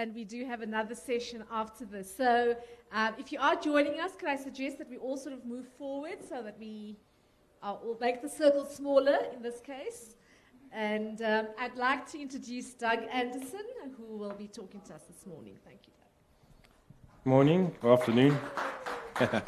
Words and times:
and 0.00 0.14
we 0.14 0.24
do 0.24 0.46
have 0.46 0.62
another 0.62 0.94
session 0.94 1.44
after 1.52 1.84
this. 1.84 2.16
So, 2.16 2.56
um, 2.90 3.12
if 3.18 3.30
you 3.32 3.38
are 3.38 3.54
joining 3.54 4.00
us, 4.00 4.12
can 4.16 4.28
I 4.28 4.36
suggest 4.36 4.78
that 4.78 4.88
we 4.88 4.96
all 4.96 5.18
sort 5.18 5.34
of 5.34 5.44
move 5.44 5.68
forward 5.76 6.18
so 6.26 6.42
that 6.42 6.56
we 6.58 6.96
uh, 7.62 7.76
will 7.84 7.98
make 8.00 8.22
the 8.22 8.28
circle 8.28 8.64
smaller 8.64 9.18
in 9.34 9.42
this 9.42 9.60
case? 9.60 10.14
And 10.72 11.20
um, 11.20 11.48
I'd 11.58 11.76
like 11.76 12.10
to 12.12 12.20
introduce 12.20 12.72
Doug 12.72 13.00
Anderson, 13.12 13.66
who 13.98 14.16
will 14.16 14.32
be 14.32 14.48
talking 14.48 14.80
to 14.86 14.94
us 14.94 15.02
this 15.02 15.26
morning. 15.26 15.58
Thank 15.66 15.80
you, 15.86 15.92
Doug. 16.00 17.26
Morning, 17.26 17.74
afternoon. 17.84 18.38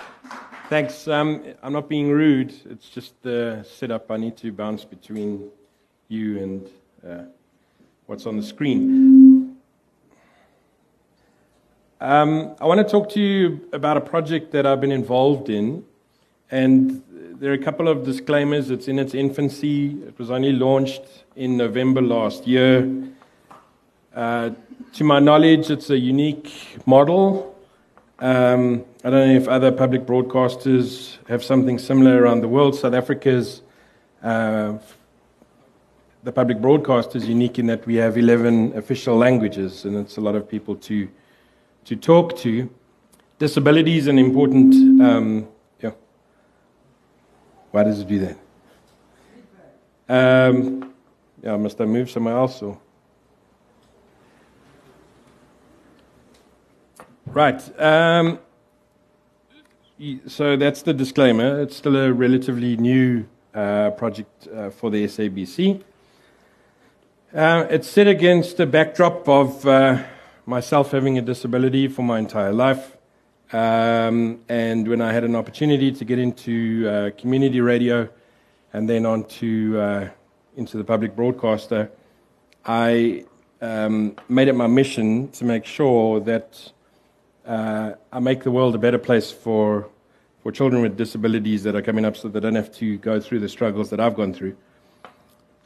Thanks. 0.69 1.09
Um, 1.09 1.55
I'm 1.63 1.73
not 1.73 1.89
being 1.89 2.11
rude. 2.11 2.53
It's 2.69 2.91
just 2.91 3.15
the 3.23 3.67
setup. 3.67 4.11
I 4.11 4.19
need 4.19 4.37
to 4.39 4.53
bounce 4.53 4.85
between 4.85 5.49
you 6.09 6.43
and 6.43 6.69
uh, 7.09 7.25
what's 8.05 8.27
on 8.27 8.37
the 8.37 8.43
screen. 8.43 9.32
Um, 12.05 12.57
I 12.61 12.67
want 12.67 12.79
to 12.79 12.85
talk 12.85 13.11
to 13.11 13.21
you 13.21 13.61
about 13.73 13.97
a 13.97 14.01
project 14.01 14.51
that 14.51 14.67
I've 14.67 14.81
been 14.81 14.91
involved 14.91 15.49
in, 15.49 15.85
and 16.51 17.01
there 17.39 17.53
are 17.53 17.55
a 17.55 17.63
couple 17.63 17.87
of 17.87 18.05
disclaimers. 18.05 18.73
It's 18.73 18.89
in 18.89 18.99
its 18.99 19.15
infancy. 19.15 20.03
It 20.09 20.19
was 20.19 20.29
only 20.29 20.51
launched 20.51 21.05
in 21.37 21.57
November 21.57 22.03
last 22.03 22.45
year. 22.45 22.91
Uh, 24.13 24.51
to 24.95 25.05
my 25.05 25.21
knowledge, 25.21 25.71
it's 25.71 25.91
a 25.91 25.97
unique 25.97 26.53
model. 26.87 27.57
Um, 28.19 28.85
I 29.05 29.11
don't 29.11 29.29
know 29.29 29.37
if 29.37 29.47
other 29.47 29.71
public 29.71 30.03
broadcasters 30.03 31.19
have 31.29 31.45
something 31.45 31.79
similar 31.79 32.21
around 32.21 32.41
the 32.41 32.49
world. 32.49 32.75
South 32.75 32.95
Africa's 32.95 33.63
uh, 34.25 34.77
the 36.25 36.33
public 36.33 36.61
broadcaster 36.61 37.17
is 37.17 37.29
unique 37.29 37.61
in 37.61 37.67
that 37.67 37.87
we 37.87 37.95
have 37.95 38.19
11 38.19 38.77
official 38.77 39.17
languages, 39.17 39.85
and 39.85 39.97
it's 39.97 40.17
a 40.17 40.21
lot 40.21 40.35
of 40.35 40.49
people 40.49 40.75
to 40.75 41.09
to 41.85 41.97
talk 41.97 42.37
to. 42.39 42.71
Disability 43.39 43.99
is 43.99 44.07
an 44.07 44.19
important 44.19 45.03
um, 45.03 45.49
why 47.73 47.85
does 47.85 48.01
it 48.01 48.07
do 48.07 48.19
that? 48.19 48.39
Um, 50.49 50.93
yeah, 51.43 51.57
must 51.57 51.81
I 51.81 51.87
move 51.87 52.11
somewhere 52.11 52.37
else? 52.37 52.61
Or? 52.63 52.79
Right. 57.27 57.81
Um, 57.81 58.39
so 60.27 60.57
that's 60.57 60.83
the 60.83 60.93
disclaimer. 60.93 61.63
It's 61.63 61.77
still 61.77 61.97
a 61.97 62.13
relatively 62.13 62.77
new 62.77 63.27
uh, 63.55 63.93
project 63.93 64.49
uh, 64.49 64.69
for 64.69 64.91
the 64.91 65.07
SABC. 65.07 65.83
Uh, 67.35 67.67
it's 67.71 67.89
set 67.89 68.07
against 68.07 68.59
the 68.59 68.67
backdrop 68.67 69.27
of 69.27 69.67
uh, 69.67 70.03
myself 70.47 70.91
having 70.91 71.19
a 71.19 71.23
disability 71.23 71.89
for 71.89 72.03
my 72.03 72.19
entire 72.19 72.53
life. 72.53 72.97
Um, 73.53 74.41
and 74.49 74.89
when 74.89 75.01
I 75.01 75.13
had 75.13 75.25
an 75.25 75.37
opportunity 75.37 75.93
to 75.93 76.05
get 76.05 76.19
into 76.19 76.89
uh, 76.89 77.11
community 77.21 77.61
radio 77.61 78.09
and 78.73 78.89
then 78.89 79.05
on 79.05 79.25
to, 79.25 79.81
uh, 79.81 80.09
into 80.57 80.79
the 80.79 80.85
public 80.85 81.15
broadcaster, 81.15 81.91
I 82.65 83.25
um, 83.61 84.17
made 84.29 84.49
it 84.49 84.55
my 84.55 84.67
mission 84.67 85.31
to 85.33 85.45
make 85.45 85.65
sure 85.65 86.21
that 86.21 86.73
uh, 87.47 87.93
I 88.13 88.21
make 88.21 88.43
the 88.43 88.51
world 88.51 88.75
a 88.75 88.79
better 88.79 88.99
place 88.99 89.31
for, 89.31 89.89
for 90.43 90.51
children 90.51 90.81
with 90.83 90.97
disabilities 90.97 91.63
that 91.65 91.75
are 91.75 91.83
coming 91.83 92.05
up 92.05 92.17
so 92.17 92.29
they 92.29 92.41
don't 92.41 92.55
have 92.55 92.73
to 92.77 92.97
go 92.99 93.21
through 93.21 93.41
the 93.41 93.49
struggles 93.49 93.91
that 93.91 94.01
I've 94.01 94.15
gone 94.15 94.33
through. 94.33 94.57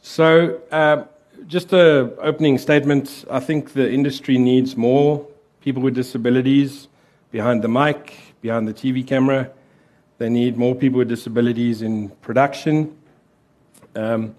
So, 0.01 0.61
uh, 0.71 1.05
just 1.45 1.71
an 1.73 2.11
opening 2.19 2.57
statement 2.57 3.25
I 3.29 3.39
think 3.39 3.73
the 3.73 3.91
industry 3.91 4.37
needs 4.37 4.75
more 4.75 5.27
people 5.61 5.81
with 5.81 5.93
disabilities 5.93 6.87
behind 7.31 7.61
the 7.61 7.67
mic, 7.67 8.13
behind 8.41 8.67
the 8.67 8.73
TV 8.73 9.05
camera. 9.05 9.51
They 10.17 10.29
need 10.29 10.57
more 10.57 10.73
people 10.73 10.99
with 10.99 11.09
disabilities 11.09 11.81
in 11.81 12.09
production. 12.21 12.97
Um, 13.95 14.35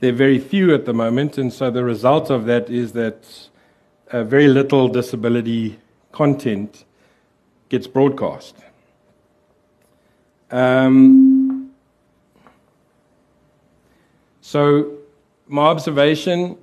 they're 0.00 0.12
very 0.12 0.38
few 0.38 0.74
at 0.74 0.84
the 0.84 0.92
moment, 0.92 1.38
and 1.38 1.52
so 1.52 1.70
the 1.70 1.84
result 1.84 2.30
of 2.30 2.44
that 2.46 2.68
is 2.68 2.92
that 2.92 3.48
uh, 4.10 4.24
very 4.24 4.48
little 4.48 4.88
disability 4.88 5.78
content 6.12 6.84
gets 7.68 7.86
broadcast. 7.86 8.56
Um, 10.50 11.70
so, 14.40 14.93
my 15.54 15.66
observation 15.66 16.58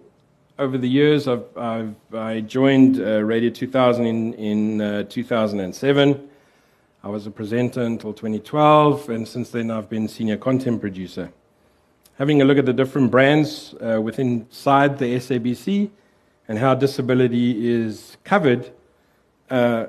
over 0.59 0.77
the 0.77 0.89
years, 0.89 1.25
I've, 1.25 1.45
I've 1.57 1.95
i 2.13 2.41
joined 2.41 2.99
uh, 2.99 3.23
Radio 3.23 3.49
2000 3.49 4.05
in, 4.05 4.33
in 4.33 4.81
uh, 4.81 5.03
2007. 5.03 6.29
I 7.01 7.07
was 7.07 7.25
a 7.25 7.31
presenter 7.31 7.83
until 7.83 8.11
2012, 8.11 9.09
and 9.09 9.25
since 9.25 9.49
then 9.49 9.71
I've 9.71 9.89
been 9.89 10.09
senior 10.09 10.35
content 10.35 10.81
producer. 10.81 11.31
Having 12.17 12.41
a 12.41 12.45
look 12.45 12.57
at 12.57 12.65
the 12.65 12.73
different 12.73 13.11
brands 13.11 13.73
uh, 13.75 14.01
within 14.01 14.41
inside 14.41 14.99
the 14.99 15.15
SABC 15.15 15.89
and 16.49 16.59
how 16.59 16.75
disability 16.75 17.71
is 17.71 18.17
covered, 18.25 18.73
uh, 19.49 19.85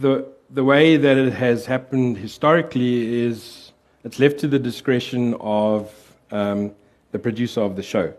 the 0.00 0.26
the 0.50 0.64
way 0.64 0.96
that 0.96 1.16
it 1.16 1.34
has 1.34 1.66
happened 1.66 2.18
historically 2.18 3.22
is 3.22 3.70
it's 4.02 4.18
left 4.18 4.40
to 4.40 4.48
the 4.48 4.58
discretion 4.58 5.34
of 5.40 5.94
um, 6.32 6.74
the 7.12 7.18
producer 7.18 7.60
of 7.60 7.76
the 7.76 7.82
show. 7.82 8.14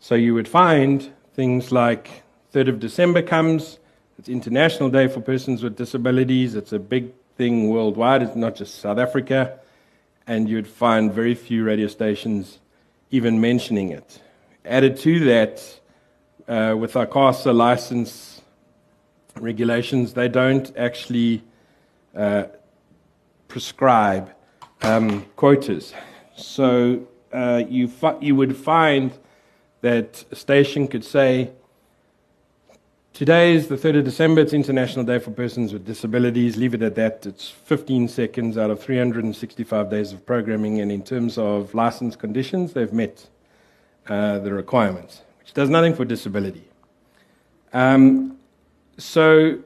So 0.00 0.14
you 0.14 0.34
would 0.34 0.48
find 0.48 1.12
things 1.34 1.70
like 1.70 2.22
3rd 2.52 2.68
of 2.68 2.80
December 2.80 3.22
comes, 3.22 3.78
it's 4.18 4.28
International 4.28 4.88
Day 4.88 5.08
for 5.08 5.20
Persons 5.20 5.62
with 5.62 5.76
Disabilities, 5.76 6.54
it's 6.54 6.72
a 6.72 6.78
big 6.78 7.12
thing 7.36 7.68
worldwide, 7.68 8.22
it's 8.22 8.36
not 8.36 8.54
just 8.54 8.80
South 8.80 8.98
Africa, 8.98 9.58
and 10.26 10.48
you'd 10.48 10.66
find 10.66 11.12
very 11.12 11.34
few 11.34 11.64
radio 11.64 11.88
stations 11.88 12.58
even 13.10 13.40
mentioning 13.40 13.90
it. 13.90 14.20
Added 14.64 14.96
to 14.98 15.24
that, 15.26 15.80
uh, 16.48 16.76
with 16.76 16.94
ICASA 16.94 17.54
license 17.54 18.42
regulations, 19.36 20.14
they 20.14 20.28
don't 20.28 20.76
actually 20.76 21.42
uh, 22.14 22.44
prescribe 23.48 24.30
um, 24.82 25.24
quotas. 25.36 25.94
So 26.36 27.06
uh, 27.32 27.64
you, 27.68 27.90
you 28.20 28.34
would 28.34 28.56
find 28.56 29.12
that 29.80 30.24
a 30.30 30.36
station 30.36 30.88
could 30.88 31.04
say, 31.04 31.50
Today 33.12 33.54
is 33.54 33.68
the 33.68 33.76
3rd 33.76 33.98
of 33.98 34.04
December, 34.06 34.40
it's 34.40 34.54
International 34.54 35.04
Day 35.04 35.18
for 35.18 35.32
Persons 35.32 35.74
with 35.74 35.84
Disabilities. 35.84 36.56
Leave 36.56 36.72
it 36.72 36.80
at 36.80 36.94
that. 36.94 37.26
It's 37.26 37.50
15 37.50 38.08
seconds 38.08 38.56
out 38.56 38.70
of 38.70 38.82
365 38.82 39.90
days 39.90 40.14
of 40.14 40.24
programming, 40.24 40.80
and 40.80 40.90
in 40.90 41.02
terms 41.02 41.36
of 41.36 41.74
license 41.74 42.16
conditions, 42.16 42.72
they've 42.72 42.92
met 42.92 43.28
uh, 44.08 44.38
the 44.38 44.54
requirements, 44.54 45.20
which 45.40 45.52
does 45.52 45.68
nothing 45.68 45.94
for 45.94 46.06
disability. 46.06 46.64
Um, 47.74 48.38
so, 48.96 49.58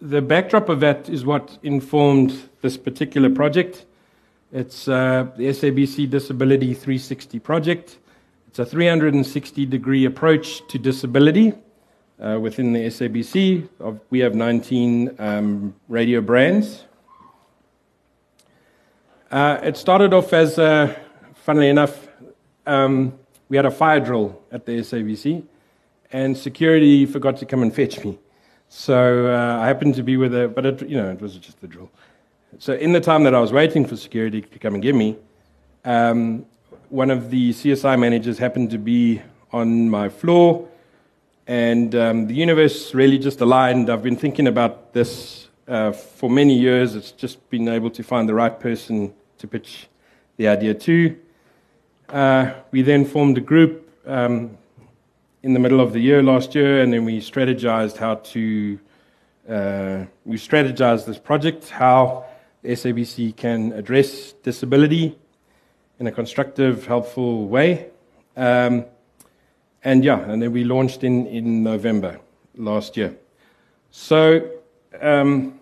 the 0.00 0.22
backdrop 0.22 0.70
of 0.70 0.80
that 0.80 1.10
is 1.10 1.26
what 1.26 1.58
informed 1.62 2.48
this 2.62 2.78
particular 2.78 3.28
project. 3.28 3.84
It's 4.54 4.86
uh, 4.86 5.26
the 5.36 5.48
SABC 5.48 6.08
Disability 6.08 6.74
360 6.74 7.40
project. 7.40 7.98
It's 8.46 8.60
a 8.60 8.64
360 8.64 9.66
degree 9.66 10.04
approach 10.04 10.64
to 10.68 10.78
disability 10.78 11.54
uh, 12.20 12.38
within 12.40 12.72
the 12.72 12.86
SABC. 12.86 13.68
We 14.10 14.20
have 14.20 14.36
19 14.36 15.16
um, 15.18 15.74
radio 15.88 16.20
brands. 16.20 16.84
Uh, 19.28 19.58
it 19.60 19.76
started 19.76 20.14
off 20.14 20.32
as, 20.32 20.56
uh, 20.56 20.94
funnily 21.34 21.68
enough, 21.68 22.06
um, 22.64 23.18
we 23.48 23.56
had 23.56 23.66
a 23.66 23.72
fire 23.72 23.98
drill 23.98 24.40
at 24.52 24.66
the 24.66 24.78
SABC, 24.78 25.42
and 26.12 26.38
security 26.38 27.06
forgot 27.06 27.38
to 27.38 27.44
come 27.44 27.62
and 27.62 27.74
fetch 27.74 28.04
me. 28.04 28.20
So 28.68 29.26
uh, 29.26 29.58
I 29.60 29.66
happened 29.66 29.96
to 29.96 30.04
be 30.04 30.16
with 30.16 30.32
a, 30.32 30.46
but 30.46 30.64
it, 30.64 30.88
you 30.88 30.96
know, 30.96 31.10
it 31.10 31.20
was 31.20 31.38
just 31.38 31.60
a 31.64 31.66
drill. 31.66 31.90
So 32.58 32.74
in 32.74 32.92
the 32.92 33.00
time 33.00 33.24
that 33.24 33.34
I 33.34 33.40
was 33.40 33.52
waiting 33.52 33.84
for 33.84 33.96
security 33.96 34.40
to 34.42 34.58
come 34.58 34.74
and 34.74 34.82
get 34.82 34.94
me, 34.94 35.16
um, 35.84 36.46
one 36.88 37.10
of 37.10 37.30
the 37.30 37.50
CSI 37.50 37.98
managers 37.98 38.38
happened 38.38 38.70
to 38.70 38.78
be 38.78 39.20
on 39.52 39.90
my 39.90 40.08
floor, 40.08 40.68
and 41.46 41.94
um, 41.94 42.26
the 42.26 42.34
universe 42.34 42.94
really 42.94 43.18
just 43.18 43.40
aligned. 43.40 43.90
I've 43.90 44.02
been 44.02 44.16
thinking 44.16 44.46
about 44.46 44.92
this 44.92 45.48
uh, 45.66 45.92
for 45.92 46.30
many 46.30 46.56
years. 46.56 46.94
It's 46.94 47.10
just 47.10 47.48
been 47.50 47.68
able 47.68 47.90
to 47.90 48.02
find 48.02 48.28
the 48.28 48.34
right 48.34 48.58
person 48.58 49.12
to 49.38 49.46
pitch 49.48 49.88
the 50.36 50.46
idea 50.48 50.74
to. 50.74 51.16
Uh, 52.08 52.52
we 52.70 52.82
then 52.82 53.04
formed 53.04 53.36
a 53.38 53.40
group 53.40 53.90
um, 54.06 54.56
in 55.42 55.54
the 55.54 55.60
middle 55.60 55.80
of 55.80 55.92
the 55.92 56.00
year 56.00 56.22
last 56.22 56.54
year, 56.54 56.82
and 56.82 56.92
then 56.92 57.04
we 57.04 57.20
strategized 57.20 57.96
how 57.96 58.16
to 58.16 58.78
uh, 59.48 60.04
we 60.24 60.36
strategized 60.36 61.04
this 61.04 61.18
project, 61.18 61.68
how 61.68 62.24
the 62.64 62.70
SABC 62.70 63.36
can 63.36 63.72
address 63.72 64.32
disability 64.42 65.18
in 65.98 66.06
a 66.06 66.12
constructive, 66.12 66.86
helpful 66.86 67.46
way. 67.46 67.90
Um, 68.36 68.86
and 69.82 70.02
yeah, 70.02 70.18
and 70.20 70.40
then 70.40 70.50
we 70.50 70.64
launched 70.64 71.04
in, 71.04 71.26
in 71.26 71.62
November 71.62 72.20
last 72.56 72.96
year. 72.96 73.14
So, 73.90 74.50
um, 75.00 75.60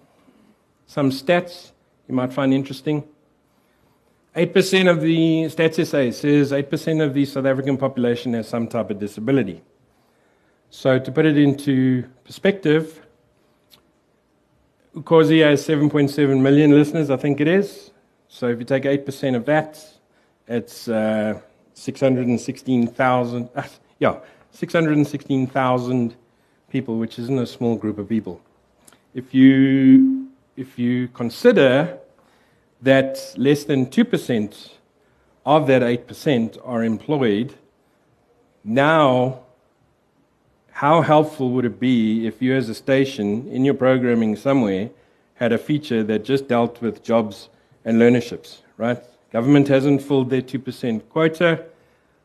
some 0.87 1.11
stats 1.11 1.73
you 2.09 2.15
might 2.15 2.33
find 2.33 2.55
interesting. 2.55 3.03
8% 4.37 4.89
of 4.89 5.01
the 5.01 5.47
Stats 5.47 5.85
SA 5.85 6.17
says 6.17 6.53
8% 6.53 7.05
of 7.05 7.15
the 7.15 7.25
South 7.25 7.47
African 7.47 7.77
population 7.77 8.33
has 8.35 8.49
some 8.49 8.69
type 8.69 8.91
of 8.91 8.99
disability. 9.01 9.61
So, 10.71 11.01
to 11.01 11.11
put 11.11 11.27
it 11.27 11.37
into 11.37 12.05
perspective, 12.23 13.02
Ukhozi 14.95 15.43
has 15.43 15.67
7.7 15.67 16.41
million 16.43 16.71
listeners, 16.73 17.09
I 17.09 17.17
think 17.17 17.41
it 17.41 17.49
is. 17.49 17.93
So, 18.29 18.49
if 18.49 18.59
you 18.59 18.65
take 18.67 18.83
8% 18.83 19.35
of 19.37 19.47
that, 19.47 19.83
it's 20.47 20.87
uh, 20.87 21.41
616,000. 21.73 23.49
Uh, 23.55 23.63
yeah, 23.99 24.19
616,000 24.51 26.15
people, 26.69 26.99
which 26.99 27.19
isn't 27.19 27.39
a 27.39 27.47
small 27.47 27.77
group 27.77 27.97
of 27.97 28.07
people. 28.07 28.41
If 29.15 29.33
you, 29.33 30.29
if 30.57 30.79
you 30.79 31.09
consider 31.09 31.99
that 32.83 33.35
less 33.39 33.65
than 33.65 33.87
2% 33.87 34.71
of 35.47 35.67
that 35.69 35.81
8% 35.81 36.59
are 36.65 36.85
employed, 36.85 37.55
now, 38.65 39.42
how 40.83 41.01
helpful 41.01 41.51
would 41.51 41.65
it 41.65 41.79
be 41.79 42.27
if 42.27 42.43
you, 42.43 42.53
as 42.57 42.69
a 42.69 42.75
station 42.75 43.47
in 43.47 43.65
your 43.65 43.73
programming 43.73 44.35
somewhere, 44.35 44.91
had 45.35 45.53
a 45.53 45.57
feature 45.57 46.03
that 46.03 46.25
just 46.25 46.49
dealt 46.49 46.83
with 46.83 47.05
jobs 47.05 47.49
and 47.85 48.01
learnerships, 48.01 48.63
right? 48.79 49.01
Government 49.33 49.69
hasn't 49.69 50.03
filled 50.03 50.29
their 50.29 50.43
2% 50.43 51.09
quota. 51.09 51.65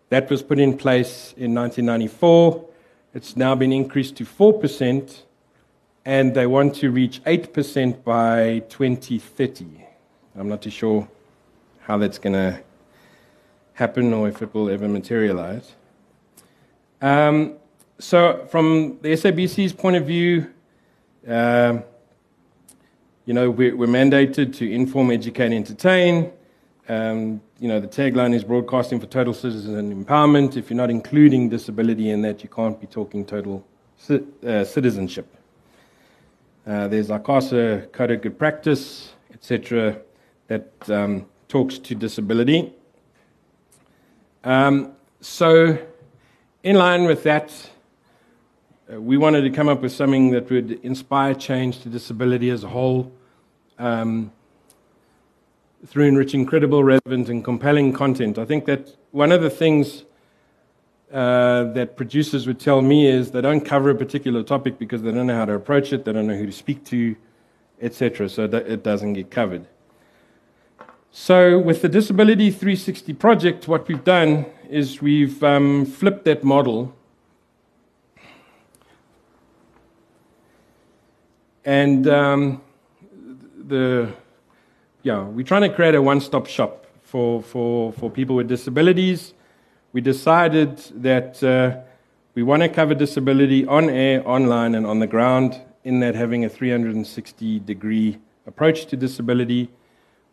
That 0.10 0.28
was 0.32 0.42
put 0.42 0.58
in 0.58 0.76
place 0.76 1.36
in 1.38 1.54
1994. 1.54 2.66
It's 3.14 3.38
now 3.38 3.54
been 3.54 3.72
increased 3.72 4.16
to 4.16 4.26
4%, 4.26 5.22
and 6.04 6.34
they 6.34 6.48
want 6.48 6.74
to 6.78 6.90
reach 6.90 7.24
8% 7.26 8.04
by 8.04 8.64
2030. 8.70 9.68
I'm 10.36 10.50
not 10.50 10.64
too 10.64 10.72
sure 10.72 11.08
how 11.82 12.00
that's 12.00 12.18
going 12.18 12.34
to 12.34 12.60
happen 13.74 14.12
or 14.14 14.28
if 14.28 14.42
it 14.42 14.52
will 14.52 14.68
ever 14.72 14.88
materialize. 14.88 15.74
Um, 17.04 17.58
so, 18.00 18.46
from 18.50 19.00
the 19.02 19.10
SABC's 19.10 19.74
point 19.74 19.96
of 19.96 20.06
view, 20.06 20.48
uh, 21.28 21.80
you 23.26 23.34
know, 23.34 23.50
we're, 23.50 23.76
we're, 23.76 23.88
mandated 23.88 24.56
to 24.58 24.72
inform, 24.72 25.12
educate, 25.12 25.52
entertain. 25.52 26.32
Um, 26.88 27.42
you 27.60 27.68
know, 27.68 27.80
the 27.80 27.88
tagline 27.88 28.34
is 28.34 28.44
broadcasting 28.44 29.00
for 29.00 29.08
total 29.08 29.34
citizen 29.34 30.06
empowerment. 30.06 30.56
If 30.56 30.70
you're 30.70 30.78
not 30.78 30.90
including 30.90 31.50
disability 31.50 32.12
in 32.12 32.22
that, 32.22 32.44
you 32.44 32.50
can't 32.50 32.80
be 32.80 32.88
talking 32.88 33.26
total 33.26 33.66
uh, 34.10 34.64
citizenship. 34.64 35.28
Uh, 36.66 36.88
there's 36.88 37.10
ICASA 37.10 37.92
Code 37.92 38.12
of 38.12 38.22
Good 38.22 38.38
Practice, 38.40 39.14
etc 39.34 39.98
that 40.48 40.90
um, 40.90 41.26
talks 41.48 41.78
to 41.78 41.96
disability. 41.96 42.74
Um, 44.44 44.94
so, 45.22 45.78
in 46.64 46.76
line 46.76 47.06
with 47.06 47.24
that, 47.24 47.52
uh, 48.92 49.02
we 49.02 49.18
wanted 49.18 49.42
to 49.42 49.50
come 49.50 49.68
up 49.68 49.82
with 49.82 49.92
something 49.92 50.32
that 50.32 50.50
would 50.50 50.80
inspire 50.84 51.34
change 51.34 51.82
to 51.82 51.90
disability 51.90 52.50
as 52.50 52.64
a 52.64 52.70
whole 52.70 53.12
um, 53.80 54.32
through 55.86 56.06
enriching 56.06 56.46
credible, 56.46 56.84
relevant, 56.84 57.30
and 57.30 57.44
compelling 57.44 57.94
content. 57.94 58.38
I 58.38 58.46
think 58.46 58.66
that 58.66 58.96
one 59.12 59.32
of 59.32 59.42
the 59.42 59.50
things 59.50 60.04
uh, 61.12 61.66
that 61.74 61.96
producers 61.96 62.48
would 62.48 62.60
tell 62.60 62.82
me 62.82 63.08
is 63.08 63.32
they 63.32 63.42
don't 63.42 63.62
cover 63.62 63.90
a 63.90 63.96
particular 63.96 64.44
topic 64.44 64.78
because 64.80 65.02
they 65.02 65.12
don't 65.12 65.28
know 65.28 65.36
how 65.36 65.46
to 65.46 65.54
approach 65.54 65.94
it, 65.94 66.06
they 66.06 66.14
don't 66.14 66.28
know 66.28 66.36
who 66.36 66.46
to 66.46 66.52
speak 66.52 66.84
to, 66.86 67.16
etc. 67.82 68.30
So 68.30 68.48
that 68.48 68.68
it 68.68 68.84
doesn't 68.84 69.14
get 69.14 69.32
covered. 69.32 69.68
So, 71.12 71.58
with 71.58 71.82
the 71.82 71.90
Disability 71.90 72.52
360 72.52 73.14
project, 73.14 73.68
what 73.68 73.88
we've 73.88 74.04
done 74.04 74.46
is 74.70 75.02
we've 75.02 75.42
um, 75.44 75.86
flipped 75.86 76.26
that 76.26 76.44
model. 76.44 76.94
And 81.68 82.08
um, 82.08 82.62
the, 83.68 84.12
yeah, 85.04 85.24
we're 85.24 85.46
trying 85.46 85.70
to 85.70 85.70
create 85.70 85.94
a 85.94 86.02
one 86.02 86.20
stop 86.22 86.48
shop 86.48 86.88
for, 87.04 87.44
for, 87.44 87.92
for 87.94 88.10
people 88.10 88.36
with 88.36 88.48
disabilities. 88.48 89.36
We 89.94 90.02
decided 90.02 90.78
that 91.04 91.44
uh, 91.44 91.82
we 92.34 92.42
want 92.42 92.64
to 92.64 92.70
cover 92.70 92.96
disability 92.96 93.68
on 93.68 93.90
air, 93.90 94.28
online, 94.28 94.74
and 94.74 94.88
on 94.88 95.00
the 95.00 95.08
ground, 95.08 95.62
in 95.84 96.00
that 96.00 96.16
having 96.16 96.46
a 96.46 96.50
360 96.50 97.60
degree 97.60 98.18
approach 98.48 98.88
to 98.88 98.98
disability 98.98 99.70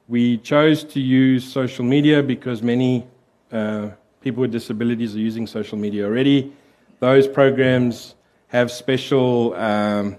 we 0.06 0.36
chose 0.38 0.84
to 0.84 1.00
use 1.00 1.50
social 1.50 1.84
media 1.84 2.22
because 2.22 2.62
many 2.62 3.06
uh, 3.50 3.88
people 4.20 4.42
with 4.42 4.52
disabilities 4.52 5.16
are 5.16 5.20
using 5.20 5.46
social 5.46 5.78
media 5.78 6.04
already. 6.04 6.52
Those 7.00 7.26
programs 7.26 8.14
have 8.48 8.70
special 8.70 9.54
um, 9.54 10.16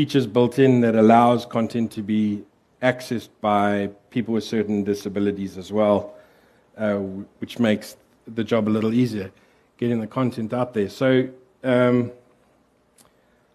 features 0.00 0.26
built 0.26 0.58
in 0.58 0.80
that 0.80 0.94
allows 0.94 1.44
content 1.44 1.92
to 1.92 2.00
be 2.00 2.42
accessed 2.80 3.28
by 3.42 3.90
people 4.08 4.32
with 4.32 4.42
certain 4.42 4.82
disabilities 4.82 5.58
as 5.58 5.70
well, 5.70 6.14
uh, 6.78 6.94
which 7.40 7.58
makes 7.58 7.98
the 8.26 8.42
job 8.42 8.66
a 8.66 8.72
little 8.76 8.94
easier 8.94 9.30
getting 9.76 10.00
the 10.00 10.06
content 10.06 10.54
out 10.54 10.72
there. 10.72 10.88
So, 10.88 11.28
um, 11.62 12.12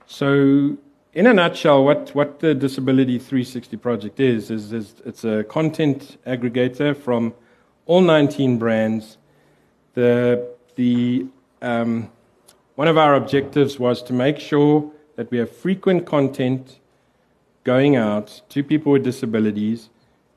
so 0.05 0.77
in 1.15 1.25
a 1.25 1.33
nutshell, 1.33 1.83
what, 1.83 2.13
what 2.13 2.39
the 2.41 2.53
Disability 2.53 3.17
360 3.17 3.77
project 3.77 4.19
is, 4.19 4.51
is, 4.51 4.71
is 4.71 4.93
it's 5.03 5.23
a 5.23 5.43
content 5.45 6.19
aggregator 6.27 6.95
from 6.95 7.33
all 7.87 8.01
19 8.01 8.59
brands. 8.59 9.17
The, 9.95 10.47
the, 10.75 11.25
um, 11.63 12.11
one 12.75 12.87
of 12.87 12.99
our 12.99 13.15
objectives 13.15 13.79
was 13.79 14.03
to 14.03 14.13
make 14.13 14.37
sure 14.37 14.91
that 15.15 15.31
we 15.31 15.37
have 15.37 15.49
frequent 15.49 16.05
content 16.05 16.79
going 17.63 17.95
out 17.95 18.41
to 18.49 18.63
people 18.63 18.91
with 18.91 19.03
disabilities 19.03 19.89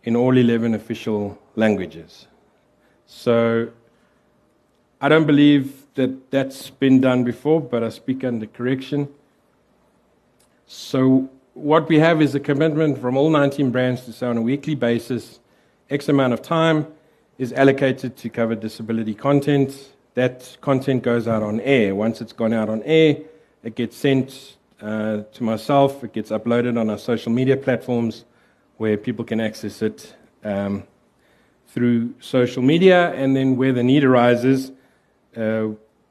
in 0.05 0.17
all 0.17 0.37
11 0.37 0.75
official 0.75 1.39
languages. 1.57 2.27
So 3.07 3.71
I 5.01 5.09
don't 5.09 5.27
believe 5.27 5.87
that 5.95 6.31
that's 6.31 6.71
been 6.71 7.01
done 7.01 7.25
before, 7.25 7.61
but 7.61 7.83
I 7.83 7.89
speak 7.89 8.25
under 8.25 8.47
correction. 8.47 9.09
So, 10.67 11.31
what 11.55 11.89
we 11.89 11.99
have 11.99 12.23
is 12.23 12.35
a 12.35 12.41
commitment 12.41 12.99
from 13.01 13.17
all 13.17 13.31
19 13.31 13.71
brands 13.71 14.05
to 14.05 14.13
say 14.13 14.27
on 14.27 14.37
a 14.37 14.43
weekly 14.43 14.75
basis, 14.75 15.41
X 15.91 16.09
amount 16.09 16.33
of 16.33 16.43
time 16.43 16.87
is 17.39 17.53
allocated 17.53 18.17
to 18.17 18.29
cover 18.29 18.55
disability 18.55 19.15
content. 19.15 19.91
That 20.15 20.57
content 20.61 21.03
goes 21.03 21.27
out 21.27 21.43
on 21.43 21.61
air. 21.61 21.95
Once 21.95 22.21
it's 22.21 22.33
gone 22.33 22.53
out 22.53 22.69
on 22.69 22.83
air, 22.83 23.19
it 23.63 23.75
gets 23.75 23.97
sent 23.97 24.58
uh, 24.81 25.23
to 25.33 25.43
myself, 25.43 26.05
it 26.05 26.13
gets 26.13 26.31
uploaded 26.31 26.79
on 26.79 26.89
our 26.91 26.99
social 26.99 27.33
media 27.33 27.57
platforms 27.57 28.25
where 28.77 28.97
people 28.97 29.25
can 29.25 29.41
access 29.41 29.83
it 29.83 30.15
um, 30.45 30.85
through 31.67 32.15
social 32.21 32.63
media, 32.63 33.13
and 33.13 33.37
then 33.37 33.57
where 33.57 33.73
the 33.73 33.83
need 33.83 34.05
arises, 34.05 34.73
uh, 35.37 35.67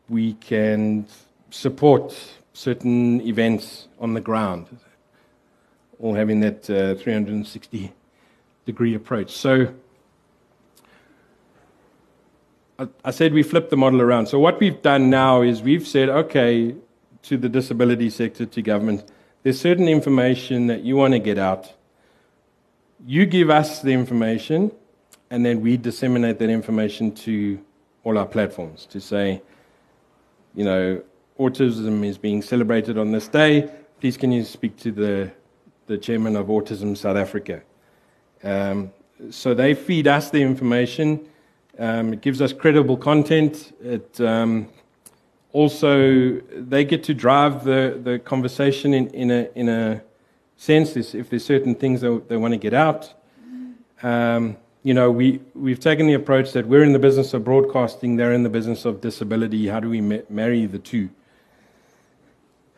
we 0.10 0.34
can 0.34 1.06
support 1.50 2.16
certain 2.54 3.22
events 3.22 3.88
on 4.00 4.14
the 4.14 4.22
ground, 4.22 4.68
all 6.00 6.14
having 6.14 6.42
that 6.42 6.70
uh, 6.70 6.96
360 6.96 7.94
degree 8.66 8.94
approach. 8.94 9.32
So 9.32 9.74
I, 12.78 12.88
I 13.06 13.12
said 13.12 13.34
we 13.34 13.44
flipped 13.44 13.70
the 13.70 13.78
model 13.78 14.02
around. 14.02 14.28
So 14.28 14.40
what 14.40 14.60
we've 14.60 14.82
done 14.82 15.10
now 15.10 15.42
is 15.42 15.62
we've 15.62 15.88
said, 15.88 16.10
okay, 16.10 16.76
to 17.24 17.38
the 17.38 17.50
disability 17.50 18.10
sector, 18.10 18.46
to 18.46 18.62
government, 18.62 19.12
there's 19.44 19.60
certain 19.60 19.88
information 19.88 20.68
that 20.68 20.84
you 20.84 20.96
want 20.96 21.14
to 21.14 21.20
get 21.20 21.38
out. 21.38 21.74
You 23.06 23.26
give 23.26 23.50
us 23.50 23.82
the 23.82 23.94
information, 23.94 24.72
and 25.30 25.46
then 25.46 25.62
we 25.62 25.78
disseminate 25.78 26.40
that 26.40 26.50
information 26.50 27.14
to 27.16 27.60
all 28.04 28.18
our 28.18 28.26
platforms 28.26 28.86
to 28.88 29.00
say, 29.00 29.42
you 30.56 30.66
know, 30.66 31.02
autism 31.40 32.06
is 32.06 32.18
being 32.18 32.42
celebrated 32.42 32.98
on 32.98 33.12
this 33.12 33.28
day. 33.28 33.70
Please, 34.00 34.18
can 34.18 34.32
you 34.32 34.44
speak 34.44 34.78
to 34.78 34.92
the, 34.92 35.32
the 35.86 35.98
chairman 35.98 36.36
of 36.36 36.48
Autism 36.48 36.98
South 36.98 37.18
Africa? 37.18 37.62
Um, 38.44 38.92
so 39.30 39.54
they 39.54 39.74
feed 39.74 40.08
us 40.08 40.30
the 40.30 40.42
information. 40.42 41.28
Um, 41.80 42.14
it 42.14 42.22
gives 42.22 42.42
us 42.42 42.54
credible 42.54 42.98
content. 42.98 43.76
It 43.84 44.20
um, 44.22 44.68
also 45.58 46.40
they 46.74 46.84
get 46.86 47.02
to 47.10 47.14
drive 47.14 47.64
the, 47.64 48.00
the 48.08 48.20
conversation 48.20 48.94
in, 48.94 49.08
in 49.08 49.32
a 49.32 49.42
in 49.56 49.70
a 49.70 50.02
sense. 50.56 50.96
If 51.22 51.30
there's 51.30 51.46
certain 51.46 51.76
things 51.76 52.02
that 52.02 52.30
they 52.30 52.38
want 52.38 52.54
to 52.54 52.60
get 52.68 52.74
out. 52.74 53.14
Um, 54.04 54.58
you 54.84 54.94
know, 54.94 55.12
we, 55.12 55.42
we've 55.54 55.80
taken 55.80 56.08
the 56.08 56.14
approach 56.14 56.54
that 56.54 56.66
we're 56.68 56.84
in 56.84 56.94
the 56.94 57.00
business 57.00 57.34
of 57.34 57.44
broadcasting, 57.44 58.16
they're 58.16 58.32
in 58.32 58.44
the 58.44 58.50
business 58.50 58.86
of 58.86 59.02
disability. 59.02 59.68
How 59.68 59.80
do 59.80 59.90
we 59.90 60.00
ma- 60.00 60.26
marry 60.30 60.66
the 60.66 60.80
two? 60.80 61.10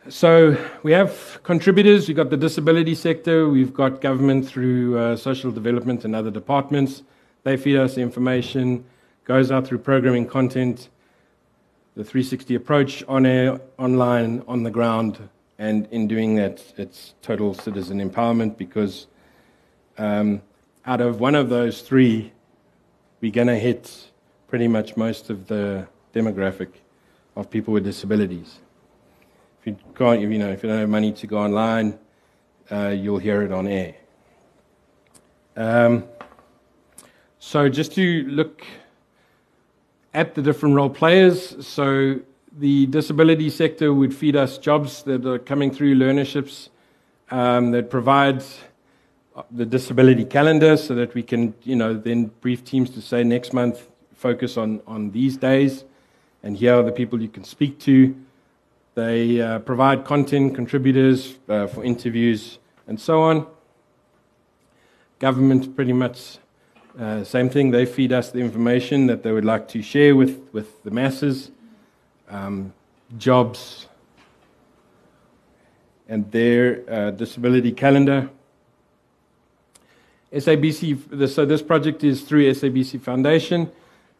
So 0.08 0.56
we 0.82 0.92
have 0.92 1.40
contributors. 1.44 2.08
We've 2.08 2.16
got 2.16 2.30
the 2.30 2.36
disability 2.36 2.94
sector. 2.94 3.48
We've 3.48 3.74
got 3.74 4.00
government 4.00 4.48
through 4.48 4.98
uh, 4.98 5.16
social 5.16 5.52
development 5.52 6.04
and 6.04 6.16
other 6.16 6.30
departments. 6.30 7.02
They 7.44 7.56
feed 7.56 7.76
us 7.76 7.98
information, 7.98 8.84
goes 9.24 9.52
out 9.52 9.66
through 9.66 9.78
programming 9.78 10.26
content, 10.26 10.88
the 12.00 12.04
360 12.04 12.54
approach 12.54 13.04
on 13.08 13.26
air, 13.26 13.60
online, 13.76 14.42
on 14.48 14.62
the 14.62 14.70
ground, 14.70 15.28
and 15.58 15.86
in 15.90 16.08
doing 16.08 16.34
that, 16.34 16.64
it's 16.78 17.12
total 17.20 17.52
citizen 17.52 18.00
empowerment 18.00 18.56
because 18.56 19.06
um, 19.98 20.40
out 20.86 21.02
of 21.02 21.20
one 21.20 21.34
of 21.34 21.50
those 21.50 21.82
three, 21.82 22.32
we're 23.20 23.30
going 23.30 23.48
to 23.48 23.58
hit 23.58 24.10
pretty 24.48 24.66
much 24.66 24.96
most 24.96 25.28
of 25.28 25.46
the 25.46 25.86
demographic 26.14 26.68
of 27.36 27.50
people 27.50 27.74
with 27.74 27.84
disabilities. 27.84 28.60
If 29.60 29.66
you 29.66 29.76
can't, 29.94 30.22
you 30.22 30.38
know, 30.38 30.48
if 30.48 30.62
you 30.62 30.70
don't 30.70 30.78
have 30.78 30.88
money 30.88 31.12
to 31.12 31.26
go 31.26 31.36
online, 31.36 31.98
uh, 32.72 32.94
you'll 32.96 33.18
hear 33.18 33.42
it 33.42 33.52
on 33.52 33.66
air. 33.66 33.94
Um, 35.54 36.04
so 37.38 37.68
just 37.68 37.92
to 37.96 38.22
look 38.22 38.64
at 40.12 40.34
the 40.34 40.42
different 40.42 40.74
role 40.74 40.90
players, 40.90 41.66
so 41.66 42.20
the 42.58 42.86
disability 42.86 43.48
sector 43.48 43.92
would 43.94 44.14
feed 44.14 44.36
us 44.36 44.58
jobs 44.58 45.02
that 45.04 45.24
are 45.24 45.38
coming 45.38 45.70
through 45.70 45.94
learnerships 45.94 46.68
um, 47.30 47.70
that 47.70 47.90
provide 47.90 48.42
the 49.50 49.64
disability 49.64 50.24
calendar 50.24 50.76
so 50.76 50.94
that 50.94 51.14
we 51.14 51.22
can, 51.22 51.54
you 51.62 51.76
know, 51.76 51.94
then 51.94 52.26
brief 52.40 52.64
teams 52.64 52.90
to 52.90 53.00
say 53.00 53.22
next 53.22 53.52
month 53.52 53.88
focus 54.14 54.56
on, 54.56 54.82
on 54.86 55.12
these 55.12 55.36
days 55.36 55.84
and 56.42 56.56
here 56.56 56.74
are 56.74 56.82
the 56.82 56.92
people 56.92 57.20
you 57.20 57.28
can 57.28 57.44
speak 57.44 57.78
to. 57.80 58.14
They 58.94 59.40
uh, 59.40 59.60
provide 59.60 60.04
content 60.04 60.54
contributors 60.54 61.38
uh, 61.48 61.66
for 61.68 61.84
interviews 61.84 62.58
and 62.86 63.00
so 63.00 63.22
on. 63.22 63.46
Government, 65.18 65.76
pretty 65.76 65.92
much 65.92 66.38
uh, 66.98 67.24
same 67.24 67.48
thing. 67.48 67.70
They 67.70 67.86
feed 67.86 68.12
us 68.12 68.30
the 68.30 68.40
information 68.40 69.06
that 69.06 69.22
they 69.22 69.32
would 69.32 69.44
like 69.44 69.68
to 69.68 69.82
share 69.82 70.16
with, 70.16 70.48
with 70.52 70.82
the 70.82 70.90
masses. 70.90 71.50
Um, 72.28 72.72
jobs 73.18 73.86
and 76.08 76.30
their 76.30 76.82
uh, 76.88 77.10
disability 77.10 77.72
calendar. 77.72 78.28
SABC, 80.32 81.28
so 81.28 81.44
this 81.44 81.62
project 81.62 82.04
is 82.04 82.22
through 82.22 82.50
SABC 82.52 83.00
Foundation. 83.00 83.70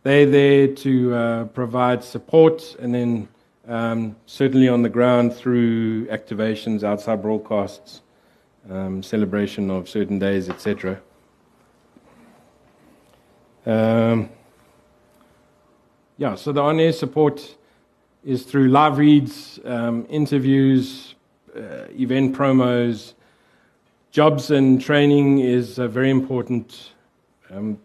They're 0.02 0.26
there 0.26 0.68
to 0.68 1.14
uh, 1.14 1.44
provide 1.46 2.02
support 2.02 2.76
and 2.80 2.94
then 2.94 3.28
um, 3.68 4.16
certainly 4.26 4.68
on 4.68 4.82
the 4.82 4.88
ground 4.88 5.34
through 5.34 6.06
activations, 6.06 6.82
outside 6.82 7.22
broadcasts, 7.22 8.00
um, 8.68 9.02
celebration 9.02 9.70
of 9.70 9.88
certain 9.88 10.18
days, 10.18 10.48
etc. 10.48 11.00
Um, 13.66 14.30
yeah, 16.16 16.34
so 16.34 16.52
the 16.52 16.62
on 16.62 16.80
air 16.80 16.92
support 16.92 17.56
is 18.24 18.44
through 18.44 18.68
live 18.68 18.98
reads, 18.98 19.58
um, 19.64 20.06
interviews, 20.10 21.14
uh, 21.56 21.86
event 21.98 22.36
promos. 22.36 23.14
Jobs 24.10 24.50
and 24.50 24.80
training 24.80 25.38
is 25.38 25.78
a 25.78 25.88
very 25.88 26.10
important 26.10 26.92
um, 27.50 27.78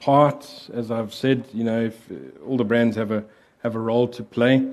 part. 0.00 0.68
As 0.72 0.90
I've 0.90 1.14
said, 1.14 1.44
you 1.52 1.64
know, 1.64 1.84
if, 1.84 2.10
uh, 2.10 2.14
all 2.46 2.56
the 2.56 2.64
brands 2.64 2.96
have 2.96 3.10
a, 3.10 3.24
have 3.62 3.74
a 3.74 3.80
role 3.80 4.08
to 4.08 4.22
play. 4.22 4.66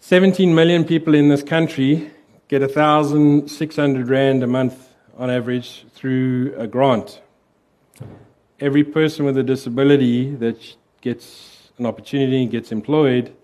17 0.00 0.54
million 0.54 0.84
people 0.84 1.14
in 1.14 1.28
this 1.28 1.42
country 1.42 2.10
get 2.48 2.62
1,600 2.62 4.08
Rand 4.08 4.42
a 4.42 4.46
month 4.46 4.88
on 5.16 5.30
average 5.30 5.84
through 5.94 6.54
a 6.56 6.66
grant. 6.66 7.20
Every 8.60 8.84
person 8.84 9.24
with 9.24 9.38
a 9.38 9.42
disability 9.42 10.34
that 10.36 10.76
gets 11.00 11.72
an 11.78 11.86
opportunity, 11.86 12.42
and 12.42 12.50
gets 12.50 12.72
employed, 12.72 13.34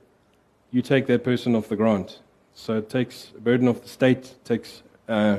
you 0.71 0.83
take 0.83 1.07
that 1.07 1.25
person 1.25 1.57
off 1.57 1.69
the 1.69 1.77
grant. 1.77 2.21
So 2.55 2.77
it 2.77 2.91
takes 2.91 3.33
a 3.35 3.41
burden 3.41 3.67
off 3.67 3.81
the 3.81 3.89
state, 3.89 4.35
takes, 4.45 4.83
uh, 5.09 5.39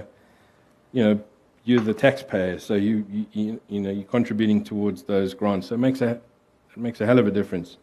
you 0.92 1.04
know, 1.04 1.22
you're 1.64 1.82
the 1.82 1.94
taxpayer, 1.94 2.58
so 2.58 2.74
you, 2.74 3.06
you, 3.34 3.62
you 3.68 3.80
know, 3.80 3.92
you're 3.92 4.04
contributing 4.06 4.64
towards 4.64 5.04
those 5.04 5.36
grants. 5.36 5.68
So 5.68 5.76
it 5.76 5.80
makes 5.80 6.02
a, 6.02 6.12
it 6.12 6.78
makes 6.78 7.02
a 7.02 7.06
hell 7.06 7.20
of 7.20 7.28
a 7.28 7.32
difference. 7.32 7.78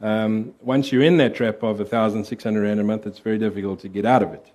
Um, 0.00 0.54
once 0.60 0.90
you're 0.90 1.02
in 1.02 1.18
that 1.18 1.36
trap 1.36 1.62
of 1.62 1.78
1,600 1.78 2.60
Rand 2.60 2.80
a 2.80 2.84
month, 2.84 3.06
it's 3.06 3.20
very 3.20 3.38
difficult 3.38 3.80
to 3.80 3.88
get 3.88 4.04
out 4.04 4.22
of 4.22 4.32
it. 4.32 4.50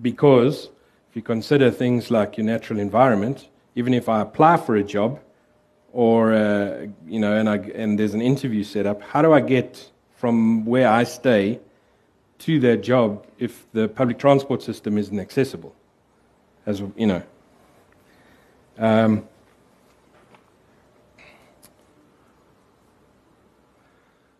Because 0.00 0.68
if 1.10 1.16
you 1.16 1.22
consider 1.22 1.72
things 1.72 2.10
like 2.10 2.36
your 2.36 2.46
natural 2.46 2.78
environment, 2.78 3.48
even 3.78 3.94
if 3.94 4.08
I 4.08 4.22
apply 4.22 4.56
for 4.56 4.74
a 4.74 4.82
job, 4.82 5.20
or 5.92 6.34
uh, 6.34 6.86
you 7.06 7.20
know, 7.20 7.36
and, 7.36 7.48
I, 7.48 7.58
and 7.82 7.96
there's 7.96 8.12
an 8.12 8.20
interview 8.20 8.64
set 8.64 8.86
up, 8.86 9.00
how 9.00 9.22
do 9.22 9.32
I 9.32 9.40
get 9.40 9.92
from 10.16 10.64
where 10.66 10.88
I 10.88 11.04
stay 11.04 11.60
to 12.40 12.58
that 12.58 12.78
job 12.82 13.24
if 13.38 13.70
the 13.72 13.86
public 13.86 14.18
transport 14.18 14.62
system 14.62 14.98
isn't 14.98 15.20
accessible? 15.20 15.76
As 16.66 16.82
you 16.96 17.06
know. 17.06 17.22
Um, 18.78 19.28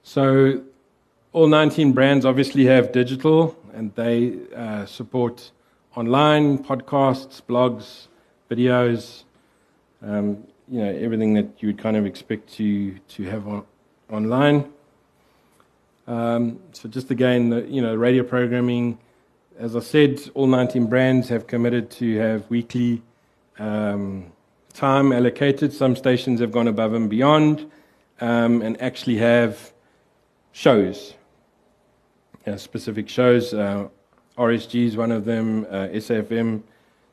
So 0.02 0.62
all 1.34 1.48
19 1.48 1.92
brands 1.92 2.24
obviously 2.24 2.64
have 2.64 2.92
digital, 2.92 3.54
and 3.74 3.94
they 3.94 4.38
uh, 4.56 4.86
support 4.86 5.52
online 5.94 6.64
podcasts, 6.64 7.42
blogs, 7.42 8.08
videos, 8.50 9.24
um, 10.02 10.44
you 10.68 10.80
know, 10.80 10.90
everything 10.90 11.34
that 11.34 11.46
you 11.60 11.68
would 11.68 11.78
kind 11.78 11.96
of 11.96 12.06
expect 12.06 12.52
to 12.54 12.98
to 12.98 13.22
have 13.24 13.46
on, 13.48 13.64
online. 14.10 14.70
Um, 16.06 16.60
so 16.72 16.88
just 16.88 17.10
again, 17.10 17.50
the, 17.50 17.62
you 17.62 17.82
know, 17.82 17.94
radio 17.94 18.22
programming. 18.22 18.98
As 19.58 19.74
I 19.74 19.80
said, 19.80 20.20
all 20.34 20.46
19 20.46 20.86
brands 20.86 21.28
have 21.28 21.46
committed 21.46 21.90
to 21.92 22.16
have 22.16 22.48
weekly 22.48 23.02
um, 23.58 24.32
time 24.72 25.12
allocated. 25.12 25.72
Some 25.72 25.96
stations 25.96 26.40
have 26.40 26.52
gone 26.52 26.68
above 26.68 26.94
and 26.94 27.10
beyond, 27.10 27.70
um, 28.20 28.62
and 28.62 28.80
actually 28.80 29.16
have 29.18 29.72
shows, 30.52 31.14
uh, 32.46 32.56
specific 32.56 33.08
shows. 33.08 33.52
Uh, 33.52 33.88
RSG 34.38 34.86
is 34.86 34.96
one 34.96 35.10
of 35.10 35.24
them, 35.24 35.66
uh, 35.68 35.88
SAFM 35.88 36.62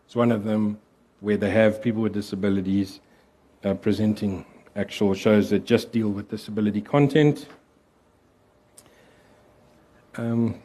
is 0.07 0.15
one 0.15 0.31
of 0.31 0.43
them, 0.43 0.79
where 1.25 1.37
they 1.37 1.49
have 1.49 1.81
people 1.81 2.03
with 2.03 2.13
disabilities 2.13 2.99
uh, 3.63 3.73
presenting 3.73 4.45
actual 4.75 5.15
shows 5.15 5.49
that 5.49 5.65
just 5.65 5.91
deal 5.91 6.09
with 6.09 6.29
disability 6.29 6.81
content. 6.81 7.47
Um, 10.17 10.61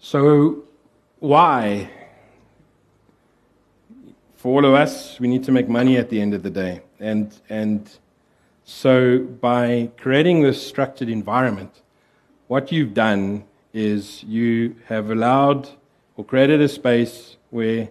so, 0.00 0.64
why? 1.20 1.90
For 4.34 4.48
all 4.56 4.64
of 4.66 4.74
us, 4.74 5.20
we 5.20 5.28
need 5.28 5.44
to 5.44 5.52
make 5.52 5.68
money 5.68 5.96
at 5.96 6.10
the 6.10 6.20
end 6.20 6.34
of 6.34 6.42
the 6.42 6.50
day. 6.50 6.80
And, 6.98 7.32
and 7.48 7.88
so, 8.64 9.20
by 9.20 9.92
creating 9.96 10.42
this 10.42 10.60
structured 10.60 11.08
environment, 11.08 11.82
what 12.48 12.72
you've 12.72 12.94
done 12.94 13.44
is 13.72 14.24
you 14.24 14.74
have 14.86 15.12
allowed 15.12 15.68
or 16.16 16.24
created 16.24 16.60
a 16.60 16.68
space 16.68 17.36
where 17.50 17.88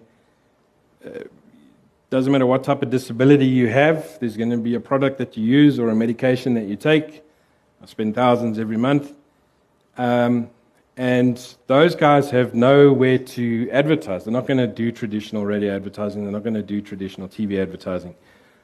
doesn't 2.10 2.30
matter 2.30 2.46
what 2.46 2.62
type 2.62 2.82
of 2.82 2.90
disability 2.90 3.46
you 3.46 3.68
have, 3.68 4.18
there's 4.20 4.36
going 4.36 4.50
to 4.50 4.58
be 4.58 4.74
a 4.74 4.80
product 4.80 5.16
that 5.16 5.36
you 5.36 5.44
use 5.44 5.78
or 5.78 5.88
a 5.88 5.94
medication 5.94 6.52
that 6.54 6.64
you 6.66 6.76
take. 6.76 7.22
I 7.82 7.86
spend 7.86 8.14
thousands 8.14 8.58
every 8.58 8.76
month. 8.76 9.14
Um, 9.96 10.50
and 10.96 11.56
those 11.68 11.94
guys 11.94 12.30
have 12.30 12.54
nowhere 12.54 13.16
to 13.16 13.70
advertise. 13.70 14.24
They're 14.24 14.32
not 14.32 14.46
going 14.46 14.58
to 14.58 14.66
do 14.66 14.92
traditional 14.92 15.46
radio 15.46 15.74
advertising, 15.74 16.22
they're 16.22 16.32
not 16.32 16.42
going 16.42 16.54
to 16.54 16.62
do 16.62 16.82
traditional 16.82 17.28
TV 17.28 17.60
advertising. 17.60 18.14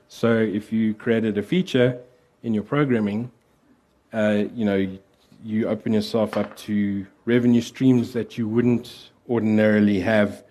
So 0.09 0.37
if 0.37 0.71
you 0.71 0.93
created 0.93 1.39
a 1.39 1.43
feature 1.43 1.99
in 2.43 2.53
your 2.53 2.65
programming, 2.65 3.31
uh, 4.13 4.45
you 4.55 4.65
know, 4.65 4.99
you 5.43 5.69
open 5.69 5.95
yourself 5.95 6.37
up 6.37 6.55
to 6.59 7.07
revenue 7.25 7.63
streams 7.63 8.13
that 8.13 8.37
you 8.37 8.47
wouldn't 8.47 9.11
ordinarily 9.29 10.01
have 10.01 10.45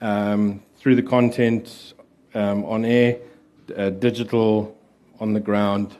um, 0.00 0.62
through 0.80 0.96
the 0.96 1.02
content 1.02 1.92
um, 2.34 2.64
on 2.64 2.86
air, 2.86 3.18
uh, 3.76 3.90
digital, 3.90 4.76
on 5.20 5.34
the 5.34 5.40
ground. 5.40 5.94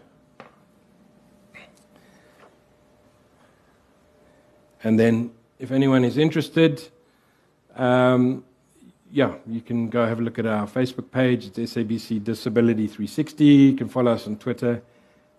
And 4.83 4.99
then, 4.99 5.33
if 5.59 5.71
anyone 5.71 6.03
is 6.03 6.17
interested, 6.17 6.89
um, 7.77 8.43
yeah, 9.13 9.35
you 9.47 9.61
can 9.61 9.91
go 9.91 10.07
have 10.07 10.19
a 10.19 10.23
look 10.23 10.39
at 10.39 10.47
our 10.47 10.67
Facebook 10.67 11.11
page. 11.11 11.47
It's 11.47 11.59
SABC 11.59 12.25
Disability 12.25 12.87
360. 12.87 13.45
You 13.45 13.77
can 13.77 13.91
follow 13.91 14.13
us 14.13 14.27
on 14.27 14.39
Twitter, 14.39 14.83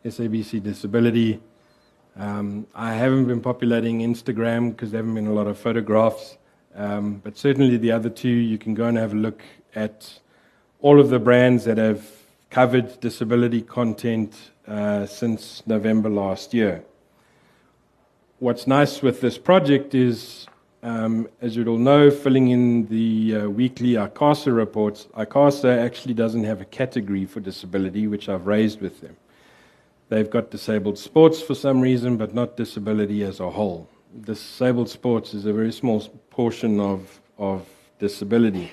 SABC 0.06 0.62
Disability. 0.62 1.40
Um, 2.16 2.68
I 2.76 2.94
haven't 2.94 3.26
been 3.26 3.42
populating 3.42 4.02
Instagram 4.02 4.72
because 4.72 4.92
there 4.92 5.00
haven't 5.00 5.16
been 5.16 5.28
a 5.28 5.34
lot 5.34 5.48
of 5.48 5.58
photographs. 5.58 6.38
Um, 6.76 7.22
but 7.24 7.38
certainly 7.38 7.78
the 7.78 7.92
other 7.92 8.10
two, 8.10 8.30
you 8.30 8.58
can 8.58 8.74
go 8.74 8.86
and 8.86 8.98
have 8.98 9.14
a 9.14 9.18
look 9.18 9.44
at 9.76 10.20
all 10.80 11.00
of 11.00 11.10
the 11.10 11.20
brands 11.20 11.66
that 11.66 11.78
have 11.78 12.06
covered 12.50 13.00
disability 13.00 13.62
content 13.62 14.52
uh, 14.68 15.06
since 15.06 15.64
November 15.66 16.10
last 16.10 16.54
year. 16.54 16.84
What's 18.40 18.68
nice 18.68 19.02
with 19.02 19.22
this 19.22 19.38
project 19.38 19.94
is, 19.94 20.48
um, 20.82 21.28
as 21.42 21.56
you'd 21.56 21.68
all 21.68 21.78
know, 21.78 22.10
filling 22.10 22.50
in 22.50 22.88
the 22.88 23.36
uh, 23.36 23.50
weekly 23.50 23.94
ICASA 23.94 24.56
reports, 24.56 25.08
ICASA 25.16 25.78
actually 25.78 26.16
doesn't 26.16 26.44
have 26.44 26.60
a 26.60 26.66
category 26.66 27.26
for 27.26 27.40
disability, 27.40 28.08
which 28.08 28.28
I've 28.28 28.48
raised 28.48 28.82
with 28.82 29.02
them. 29.02 29.16
They've 30.10 30.30
got 30.30 30.52
disabled 30.52 30.98
sports 30.98 31.42
for 31.42 31.56
some 31.56 31.80
reason, 31.80 32.18
but 32.18 32.34
not 32.34 32.58
disability 32.58 33.24
as 33.24 33.40
a 33.40 33.50
whole. 33.50 33.88
Disabled 34.22 34.90
sports 34.90 35.34
is 35.34 35.46
a 35.46 35.54
very 35.54 35.72
small 35.72 36.04
portion 36.32 36.80
of, 36.80 37.22
of 37.38 37.68
disability. 38.00 38.72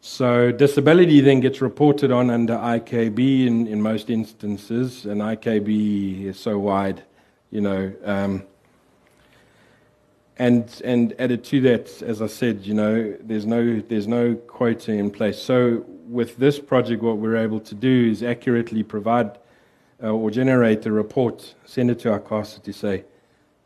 So 0.00 0.52
disability 0.52 1.20
then 1.20 1.40
gets 1.40 1.60
reported 1.60 2.12
on 2.12 2.30
under 2.30 2.54
IKB 2.54 3.46
in, 3.46 3.66
in 3.66 3.82
most 3.82 4.10
instances, 4.10 5.04
and 5.04 5.20
IKB 5.20 6.26
is 6.26 6.38
so 6.38 6.56
wide, 6.58 7.02
you 7.50 7.60
know. 7.60 7.92
Um, 8.04 8.44
and 10.38 10.80
and 10.84 11.14
added 11.18 11.42
to 11.44 11.60
that, 11.62 12.00
as 12.02 12.22
I 12.22 12.28
said, 12.28 12.64
you 12.64 12.74
know, 12.74 13.16
there's 13.20 13.44
no 13.44 13.80
there's 13.80 14.06
no 14.06 14.36
quota 14.36 14.92
in 14.92 15.10
place. 15.10 15.42
So 15.42 15.84
with 16.06 16.36
this 16.36 16.60
project, 16.60 17.02
what 17.02 17.16
we're 17.16 17.36
able 17.36 17.58
to 17.60 17.74
do 17.74 18.08
is 18.08 18.22
accurately 18.22 18.84
provide 18.84 19.36
uh, 20.00 20.10
or 20.10 20.30
generate 20.30 20.86
a 20.86 20.92
report, 20.92 21.54
send 21.64 21.90
it 21.90 21.98
to 22.00 22.08
ICASA 22.10 22.62
to 22.62 22.72
say, 22.72 23.04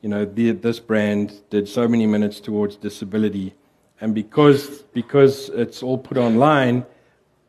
you 0.03 0.09
know, 0.09 0.25
the, 0.25 0.51
this 0.51 0.79
brand 0.79 1.41
did 1.49 1.69
so 1.69 1.89
many 1.89 2.07
minutes 2.07 2.41
towards 2.41 2.77
disability 2.77 3.55
and 4.03 4.17
because, 4.17 4.83
because 4.93 5.49
it's 5.51 5.81
all 5.81 5.97
put 5.97 6.19
online, 6.19 6.85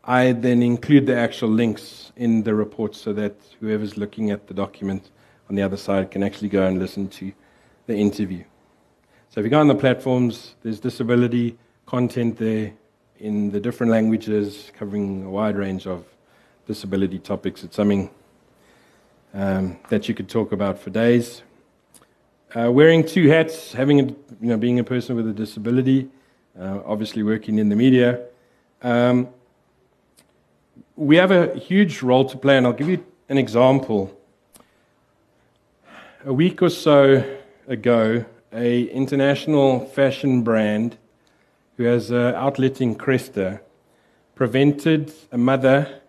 I 0.03 0.33
then 0.33 0.61
include 0.61 1.07
the 1.07 1.17
actual 1.17 1.49
links 1.49 2.11
in 2.15 2.43
the 2.43 2.53
report 2.53 2.95
so 2.95 3.11
that 3.13 3.35
whoever's 3.59 3.97
looking 3.97 4.29
at 4.29 4.45
the 4.45 4.53
document 4.53 5.09
on 5.49 5.55
the 5.55 5.63
other 5.63 5.77
side 5.77 6.11
can 6.11 6.21
actually 6.21 6.49
go 6.49 6.63
and 6.67 6.77
listen 6.77 7.07
to 7.07 7.33
the 7.87 7.95
interview. 7.95 8.43
So 9.31 9.39
if 9.39 9.45
you 9.45 9.49
go 9.49 9.59
on 9.59 9.67
the 9.67 9.73
platforms, 9.73 10.53
there's 10.61 10.79
disability 10.79 11.57
content 11.87 12.37
there 12.37 12.71
in 13.17 13.49
the 13.49 13.59
different 13.59 13.91
languages 13.91 14.71
covering 14.77 15.25
a 15.25 15.31
wide 15.31 15.57
range 15.57 15.87
of 15.87 16.05
disability 16.67 17.17
topics. 17.17 17.63
It's 17.63 17.75
something 17.75 18.11
um, 19.33 19.79
that 19.89 20.07
you 20.07 20.13
could 20.13 20.29
talk 20.29 20.51
about 20.51 20.77
for 20.77 20.91
days. 20.91 21.41
Uh, 22.55 22.71
wearing 22.71 23.03
two 23.03 23.27
hats, 23.29 23.73
having 23.73 23.99
a, 23.99 24.03
you 24.03 24.15
know, 24.41 24.57
being 24.57 24.77
a 24.77 24.83
person 24.83 25.15
with 25.15 25.27
a 25.27 25.33
disability, 25.33 26.07
uh, 26.59 26.81
obviously 26.85 27.23
working 27.23 27.57
in 27.57 27.67
the 27.67 27.75
media. 27.75 28.21
Um, 28.83 29.29
we 30.95 31.15
have 31.15 31.31
a 31.31 31.57
huge 31.57 32.03
role 32.03 32.25
to 32.25 32.37
play, 32.37 32.55
and 32.55 32.67
I'll 32.67 32.73
give 32.73 32.89
you 32.89 33.03
an 33.27 33.39
example. 33.39 34.15
A 36.25 36.31
week 36.31 36.61
or 36.61 36.69
so 36.69 37.23
ago, 37.67 38.23
a 38.53 38.83
international 38.83 39.87
fashion 39.87 40.43
brand 40.43 40.97
who 41.77 41.85
has 41.85 42.11
an 42.11 42.35
outlet 42.35 42.81
in 42.81 42.95
Cresta 42.95 43.61
prevented 44.35 45.11
a 45.31 45.39
mother 45.39 46.01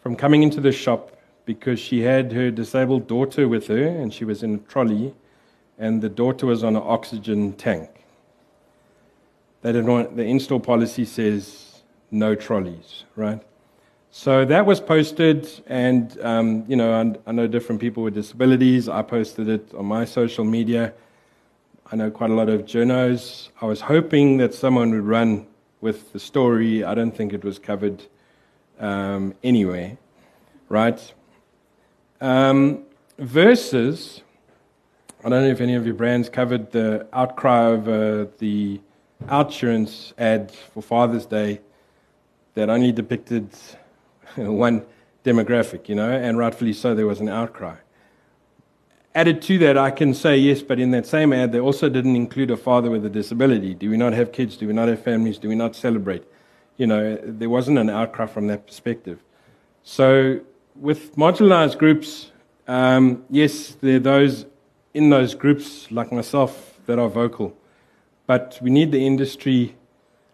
from 0.00 0.16
coming 0.16 0.42
into 0.42 0.62
the 0.62 0.72
shop 0.72 1.14
because 1.44 1.78
she 1.78 2.00
had 2.00 2.32
her 2.32 2.50
disabled 2.50 3.06
daughter 3.06 3.46
with 3.46 3.66
her 3.66 3.86
and 3.86 4.14
she 4.14 4.24
was 4.24 4.42
in 4.42 4.54
a 4.54 4.58
trolley 4.58 5.14
and 5.78 6.02
the 6.02 6.08
daughter 6.08 6.46
was 6.46 6.64
on 6.64 6.76
an 6.76 6.82
oxygen 6.84 7.52
tank. 7.54 7.90
They 9.62 9.72
didn't 9.72 9.90
want, 9.90 10.16
the 10.16 10.24
in-store 10.24 10.60
policy 10.60 11.04
says 11.04 11.82
no 12.10 12.34
trolleys, 12.34 13.04
right? 13.16 13.42
So 14.10 14.46
that 14.46 14.64
was 14.64 14.80
posted, 14.80 15.48
and 15.66 16.18
um, 16.22 16.64
you 16.68 16.76
know, 16.76 16.94
I, 16.94 17.28
I 17.28 17.32
know 17.32 17.46
different 17.46 17.80
people 17.80 18.02
with 18.02 18.14
disabilities. 18.14 18.88
I 18.88 19.02
posted 19.02 19.48
it 19.48 19.74
on 19.74 19.84
my 19.84 20.06
social 20.06 20.44
media. 20.44 20.94
I 21.92 21.96
know 21.96 22.10
quite 22.10 22.30
a 22.30 22.34
lot 22.34 22.48
of 22.48 22.62
journos. 22.62 23.50
I 23.60 23.66
was 23.66 23.82
hoping 23.82 24.38
that 24.38 24.54
someone 24.54 24.90
would 24.92 25.04
run 25.04 25.46
with 25.80 26.12
the 26.12 26.18
story. 26.18 26.82
I 26.82 26.94
don't 26.94 27.14
think 27.14 27.32
it 27.32 27.44
was 27.44 27.58
covered 27.58 28.04
um, 28.80 29.34
anywhere, 29.44 29.98
right? 30.68 31.12
Um, 32.20 32.84
versus, 33.18 34.22
I 35.26 35.28
don't 35.28 35.42
know 35.42 35.50
if 35.50 35.60
any 35.60 35.74
of 35.74 35.84
your 35.84 35.96
brands 35.96 36.28
covered 36.28 36.70
the 36.70 37.04
outcry 37.12 37.66
over 37.66 38.28
the 38.38 38.80
Outsurance 39.24 40.12
ad 40.18 40.52
for 40.52 40.80
Father's 40.80 41.26
Day 41.26 41.60
that 42.54 42.70
only 42.70 42.92
depicted 42.92 43.48
one 44.36 44.86
demographic, 45.24 45.88
you 45.88 45.96
know, 45.96 46.08
and 46.08 46.38
rightfully 46.38 46.72
so, 46.72 46.94
there 46.94 47.08
was 47.08 47.18
an 47.18 47.28
outcry. 47.28 47.74
Added 49.16 49.42
to 49.42 49.58
that, 49.58 49.76
I 49.76 49.90
can 49.90 50.14
say 50.14 50.36
yes, 50.36 50.62
but 50.62 50.78
in 50.78 50.92
that 50.92 51.06
same 51.08 51.32
ad, 51.32 51.50
they 51.50 51.58
also 51.58 51.88
didn't 51.88 52.14
include 52.14 52.52
a 52.52 52.56
father 52.56 52.88
with 52.88 53.04
a 53.04 53.10
disability. 53.10 53.74
Do 53.74 53.90
we 53.90 53.96
not 53.96 54.12
have 54.12 54.30
kids? 54.30 54.56
Do 54.56 54.68
we 54.68 54.74
not 54.74 54.86
have 54.86 55.02
families? 55.02 55.38
Do 55.38 55.48
we 55.48 55.56
not 55.56 55.74
celebrate? 55.74 56.22
You 56.76 56.86
know, 56.86 57.18
there 57.24 57.50
wasn't 57.50 57.78
an 57.78 57.90
outcry 57.90 58.26
from 58.26 58.46
that 58.46 58.64
perspective. 58.64 59.18
So, 59.82 60.38
with 60.76 61.16
marginalized 61.16 61.78
groups, 61.78 62.30
um, 62.68 63.24
yes, 63.28 63.76
there 63.80 63.96
are 63.96 63.98
those 63.98 64.46
in 64.96 65.10
those 65.10 65.34
groups, 65.34 65.92
like 65.92 66.10
myself, 66.10 66.80
that 66.86 66.98
are 66.98 67.10
vocal. 67.10 67.54
But 68.26 68.58
we 68.62 68.70
need 68.70 68.92
the 68.92 69.06
industry 69.06 69.76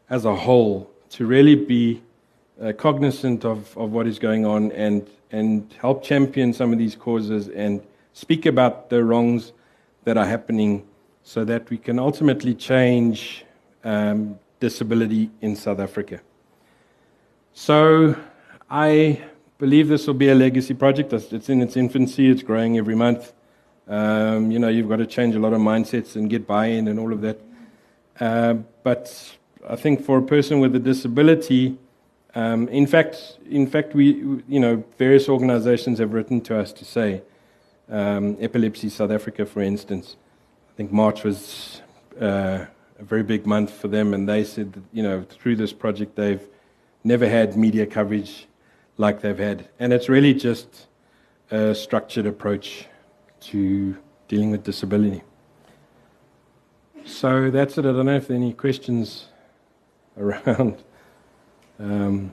as 0.09 0.25
a 0.25 0.37
whole 0.37 0.89
to 1.11 1.27
really 1.27 1.57
be 1.57 2.01
uh, 2.63 2.73
cognizant 2.79 3.45
of, 3.45 3.77
of 3.77 3.91
what 3.91 4.07
is 4.07 4.21
going 4.21 4.47
on 4.47 4.71
and, 4.71 5.11
and 5.33 5.75
help 5.81 6.05
champion 6.05 6.53
some 6.53 6.73
of 6.73 6.79
these 6.79 6.95
causes 6.95 7.49
and 7.49 7.83
speak 8.13 8.47
about 8.47 8.89
the 8.89 9.03
wrongs 9.03 9.53
that 10.05 10.17
are 10.17 10.25
happening 10.25 10.87
so 11.25 11.45
that 11.45 11.69
we 11.69 11.77
can 11.77 11.99
ultimately 11.99 12.55
change 12.55 13.45
um, 13.83 14.39
disability 14.61 15.29
in 15.41 15.57
South 15.57 15.81
Africa. 15.81 16.21
So 17.53 18.15
I 18.71 19.25
believe 19.59 19.89
this 19.89 20.07
will 20.07 20.15
be 20.15 20.29
a 20.29 20.37
legacy 20.37 20.75
project. 20.75 21.13
It's 21.13 21.49
in 21.49 21.63
its 21.63 21.77
infancy, 21.77 22.31
it's 22.31 22.45
growing 22.45 22.79
every 22.79 22.95
month. 22.95 23.33
Um, 23.89 24.51
you 24.51 24.59
know, 24.59 24.69
you've 24.69 24.89
got 24.89 24.97
to 24.97 25.07
change 25.07 25.35
a 25.35 25.39
lot 25.41 25.53
of 25.53 25.61
mindsets 25.61 26.17
and 26.17 26.31
get 26.31 26.47
buy 26.47 26.67
in 26.67 26.89
and 26.89 26.99
all 26.99 27.13
of 27.13 27.21
that. 27.23 27.41
Uh, 28.21 28.55
but 28.83 29.37
I 29.69 29.77
think 29.77 30.05
for 30.05 30.19
a 30.19 30.23
person 30.23 30.61
with 30.61 30.75
a 30.77 30.79
disability, 30.79 31.79
um, 32.35 32.69
in 32.69 32.87
fact, 32.87 33.39
in 33.49 33.67
fact, 33.67 33.95
we, 33.95 34.41
you 34.49 34.61
know, 34.61 34.85
various 34.99 35.29
organisations 35.29 35.99
have 35.99 36.13
written 36.13 36.41
to 36.43 36.59
us 36.59 36.73
to 36.73 36.85
say, 36.85 37.23
um, 37.91 38.37
Epilepsy 38.41 38.89
South 38.89 39.11
Africa, 39.11 39.45
for 39.45 39.61
instance. 39.61 40.17
I 40.71 40.77
think 40.77 40.93
March 40.93 41.25
was 41.25 41.83
uh, 42.21 42.65
a 42.99 43.05
very 43.05 43.23
big 43.23 43.47
month 43.47 43.71
for 43.71 43.89
them, 43.89 44.15
and 44.15 44.29
they 44.29 44.45
said 44.45 44.73
that, 44.73 44.83
you 44.93 45.03
know, 45.03 45.23
through 45.29 45.57
this 45.57 45.73
project, 45.73 46.17
they've 46.17 46.43
never 47.05 47.29
had 47.29 47.57
media 47.57 47.85
coverage 47.85 48.47
like 48.97 49.21
they've 49.21 49.39
had, 49.39 49.69
and 49.79 49.93
it's 49.93 50.09
really 50.09 50.33
just 50.33 50.87
a 51.51 51.75
structured 51.75 52.27
approach 52.27 52.87
to 53.43 53.97
dealing 54.29 54.51
with 54.51 54.65
disability. 54.65 55.23
So 57.05 57.51
that's 57.51 57.79
it. 57.79 57.85
I 57.85 57.93
don't 57.93 58.07
know 58.07 58.17
if 58.17 58.29
there 58.29 58.37
are 58.37 58.41
any 58.41 58.53
questions 58.53 59.27
around. 60.17 60.83
Um, 61.79 62.33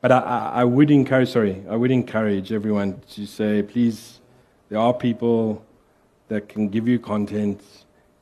but 0.00 0.10
I, 0.10 0.50
I, 0.54 0.64
would 0.64 0.90
encourage, 0.90 1.28
sorry, 1.28 1.62
I 1.68 1.76
would 1.76 1.90
encourage 1.90 2.52
everyone 2.52 3.00
to 3.10 3.26
say, 3.26 3.62
please, 3.62 4.20
there 4.68 4.78
are 4.78 4.94
people 4.94 5.64
that 6.28 6.48
can 6.48 6.68
give 6.68 6.88
you 6.88 6.98
content, 6.98 7.60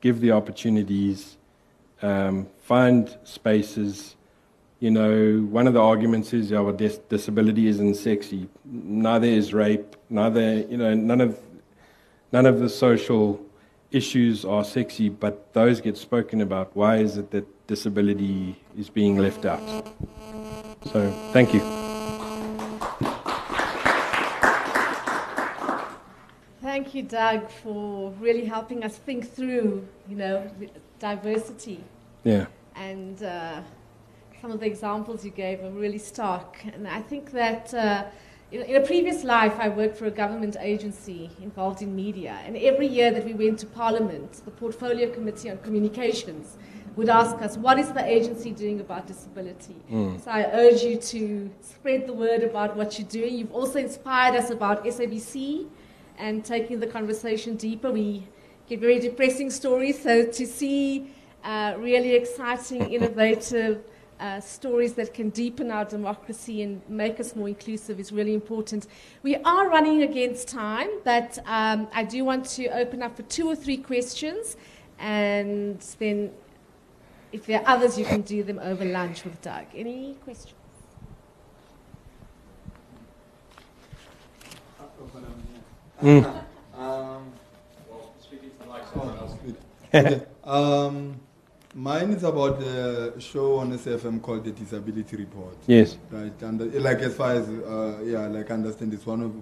give 0.01 0.21
the 0.21 0.33
opportunities, 0.33 1.39
um, 2.03 2.49
find 2.59 3.17
spaces. 3.25 4.17
You 4.81 4.90
know, 4.90 5.40
one 5.51 5.66
of 5.66 5.75
the 5.75 5.81
arguments 5.81 6.33
is, 6.33 6.53
well, 6.53 6.73
dis- 6.73 7.01
disability 7.11 7.66
isn't 7.66 7.97
sexy. 7.97 8.49
Neither 8.64 9.27
is 9.27 9.53
rape. 9.53 9.95
Neither, 10.09 10.61
you 10.61 10.79
know, 10.79 10.95
none 10.95 11.21
of, 11.21 11.38
none 12.33 12.47
of 12.47 12.61
the 12.61 12.69
social 12.71 13.38
issues 13.90 14.43
are 14.47 14.64
sexy, 14.64 15.11
but 15.11 15.53
those 15.53 15.83
get 15.83 15.99
spoken 15.99 16.40
about. 16.40 16.75
Why 16.75 16.97
is 16.97 17.19
it 17.19 17.31
that 17.33 17.66
disability 17.66 18.57
is 18.75 18.88
being 18.88 19.19
left 19.19 19.45
out? 19.45 19.61
So, 20.93 21.11
thank 21.35 21.53
you. 21.53 21.61
Thank 26.62 26.95
you, 26.95 27.03
Doug, 27.03 27.51
for 27.51 28.12
really 28.12 28.47
helping 28.47 28.83
us 28.83 28.97
think 28.97 29.31
through, 29.31 29.87
you 30.09 30.16
know, 30.16 30.51
diversity. 30.99 31.85
Yeah. 32.25 32.47
And 32.77 33.23
uh, 33.23 33.61
some 34.40 34.50
of 34.50 34.61
the 34.61 34.66
examples 34.66 35.24
you 35.24 35.31
gave 35.31 35.62
are 35.62 35.70
really 35.70 35.98
stark. 35.98 36.64
And 36.72 36.88
I 36.88 37.00
think 37.00 37.31
that, 37.33 37.74
uh, 37.74 38.05
in, 38.50 38.62
in 38.62 38.76
a 38.76 38.87
previous 38.87 39.22
life, 39.22 39.55
I 39.59 39.68
worked 39.68 39.96
for 39.96 40.07
a 40.07 40.11
government 40.11 40.57
agency 40.61 41.31
involved 41.42 41.83
in 41.83 41.94
media, 41.94 42.38
and 42.46 42.57
every 42.57 42.87
year 42.87 43.11
that 43.11 43.24
we 43.24 43.35
went 43.35 43.59
to 43.61 43.66
Parliament, 43.66 44.40
the 44.44 44.50
Portfolio 44.50 45.11
Committee 45.11 45.50
on 45.50 45.59
Communications 45.59 46.57
would 46.96 47.09
ask 47.09 47.37
us, 47.42 47.57
what 47.57 47.79
is 47.79 47.92
the 47.92 48.05
agency 48.05 48.50
doing 48.50 48.81
about 48.81 49.07
disability? 49.07 49.76
Mm. 49.90 50.22
So 50.22 50.31
I 50.31 50.50
urge 50.53 50.83
you 50.83 50.96
to 50.96 51.50
spread 51.61 52.07
the 52.07 52.12
word 52.12 52.42
about 52.42 52.76
what 52.76 52.98
you're 52.98 53.09
doing. 53.09 53.35
You've 53.38 53.53
also 53.53 53.79
inspired 53.79 54.35
us 54.37 54.50
about 54.50 54.85
SABC 54.85 55.68
and 56.18 56.44
taking 56.44 56.81
the 56.81 56.87
conversation 56.87 57.57
deeper. 57.57 57.92
We 57.92 58.26
get 58.68 58.81
very 58.81 58.98
depressing 58.98 59.50
stories, 59.50 60.03
so 60.03 60.26
to 60.26 60.46
see 60.46 61.12
uh, 61.44 61.74
really 61.79 62.14
exciting, 62.14 62.92
innovative 62.96 63.85
uh, 64.21 64.41
stories 64.41 64.95
that 64.95 65.15
can 65.15 65.31
deepen 65.31 65.71
our 65.71 65.85
democracy 65.85 66.63
and 66.63 66.83
make 66.89 67.19
us 67.19 67.35
more 67.35 67.49
inclusive 67.49 67.99
is 67.99 68.13
really 68.13 68.35
important. 68.35 68.87
We 69.23 69.37
are 69.37 69.69
running 69.69 70.03
against 70.03 70.49
time, 70.49 70.91
but 71.05 71.39
um, 71.47 71.89
I 71.95 72.05
do 72.05 72.25
want 72.25 72.45
to 72.57 72.67
open 72.69 73.03
up 73.03 73.17
for 73.17 73.23
two 73.23 73.49
or 73.49 73.57
three 73.57 73.79
questions, 73.79 74.57
and 74.99 75.81
then 75.99 76.31
if 77.33 77.47
there 77.47 77.61
are 77.61 77.77
others, 77.77 77.99
you 77.99 78.05
can 78.05 78.21
do 78.21 78.43
them 78.43 78.59
over 78.59 78.85
lunch 78.85 79.25
with 79.25 79.41
Doug. 79.41 79.65
Any 79.75 80.15
questions? 80.25 80.55
Mm. 86.03 86.43
Um, 86.77 87.33
okay. 89.95 90.23
um, 90.45 91.21
mine 91.81 92.11
is 92.11 92.25
about 92.25 92.61
the 92.61 93.14
show 93.19 93.59
on 93.59 93.73
SAFM 93.73 94.21
called 94.21 94.45
the 94.45 94.53
Disability 94.53 95.16
Report. 95.16 95.57
Yes. 95.66 95.97
Right, 96.11 96.43
and 96.43 96.61
uh, 96.61 96.81
like 96.81 96.99
as 96.99 97.14
far 97.16 97.33
as 97.33 97.49
uh, 97.49 98.03
yeah, 98.05 98.27
like 98.27 98.51
I 98.51 98.55
understand, 98.55 98.93
it's 98.93 99.07
one 99.07 99.23
of 99.23 99.33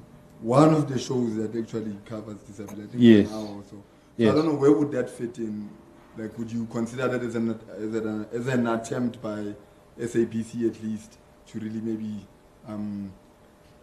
one 0.41 0.73
of 0.73 0.89
the 0.89 0.99
shows 0.99 1.35
that 1.37 1.57
actually 1.57 1.97
covers 2.05 2.37
disability. 2.43 2.97
Yes. 2.99 3.29
So, 3.29 3.65
so 3.69 3.83
yes. 4.17 4.31
I 4.31 4.35
don't 4.37 4.47
know 4.47 4.55
where 4.55 4.73
would 4.73 4.93
that 4.93 5.11
fit 5.11 5.39
in 5.39 5.69
like, 6.17 6.37
would 6.39 6.51
you 6.51 6.67
consider 6.67 7.09
that 7.09 7.23
as 7.23 7.35
an, 7.35 7.59
as 7.77 7.95
an, 7.95 8.27
as 8.33 8.47
an 8.49 8.67
attempt 8.67 9.23
by 9.23 9.55
SABC 10.01 10.69
at 10.69 10.83
least 10.83 11.19
to 11.47 11.61
really 11.61 11.81
maybe, 11.81 12.27
um, 12.67 13.13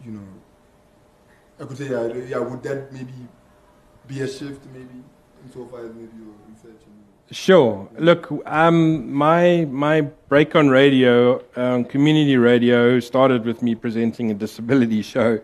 you 0.04 0.12
know, 0.12 0.26
I 1.58 1.64
could 1.64 1.78
say, 1.78 1.88
yeah, 1.90 2.12
yeah, 2.28 2.38
would 2.38 2.62
that 2.62 2.92
maybe 2.92 3.14
be 4.06 4.20
a 4.20 4.28
shift 4.28 4.64
maybe 4.72 5.02
insofar 5.44 5.80
as 5.80 5.94
maybe 5.94 6.16
your 6.18 6.34
research? 6.48 6.82
Sure. 7.32 7.88
Look, 7.98 8.30
um, 8.46 9.12
my 9.12 9.64
my 9.64 10.02
break 10.02 10.54
on 10.54 10.68
radio, 10.68 11.42
um, 11.56 11.84
community 11.84 12.36
radio, 12.36 13.00
started 13.00 13.44
with 13.44 13.62
me 13.62 13.74
presenting 13.74 14.30
a 14.30 14.34
disability 14.34 15.02
show. 15.14 15.40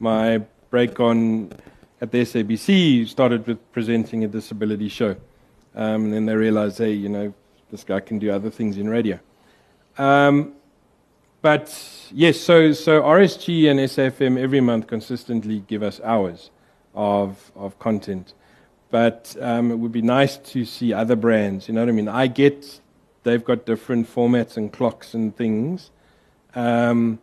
My 0.00 0.38
break 0.70 0.98
on 0.98 1.52
at 2.00 2.10
the 2.10 2.22
SABC 2.22 3.06
started 3.06 3.46
with 3.46 3.58
presenting 3.72 4.24
a 4.24 4.28
disability 4.28 4.88
show. 4.88 5.14
Um, 5.74 6.04
and 6.06 6.12
then 6.12 6.26
they 6.26 6.34
realised, 6.34 6.78
hey, 6.78 6.92
you 6.92 7.08
know, 7.08 7.32
this 7.70 7.84
guy 7.84 8.00
can 8.00 8.18
do 8.18 8.30
other 8.32 8.50
things 8.50 8.76
in 8.76 8.88
radio. 8.88 9.20
Um, 9.98 10.54
but 11.40 11.66
yes, 12.12 12.40
so, 12.40 12.72
so 12.72 13.02
RSG 13.02 13.70
and 13.70 13.78
SAFM 13.80 14.38
every 14.38 14.60
month 14.60 14.86
consistently 14.88 15.60
give 15.68 15.82
us 15.82 16.00
hours 16.02 16.50
of, 16.94 17.52
of 17.54 17.78
content. 17.78 18.34
But 18.92 19.34
um, 19.40 19.72
it 19.72 19.76
would 19.76 19.90
be 19.90 20.02
nice 20.02 20.36
to 20.36 20.64
see 20.64 20.92
other 20.92 21.16
brands. 21.16 21.66
You 21.66 21.74
know 21.74 21.80
what 21.80 21.88
I 21.88 21.92
mean? 21.92 22.08
I 22.08 22.28
get 22.28 22.80
they've 23.24 23.44
got 23.44 23.66
different 23.66 24.12
formats 24.12 24.56
and 24.56 24.72
clocks 24.72 25.14
and 25.14 25.36
things. 25.36 25.90
Um, 26.54 27.18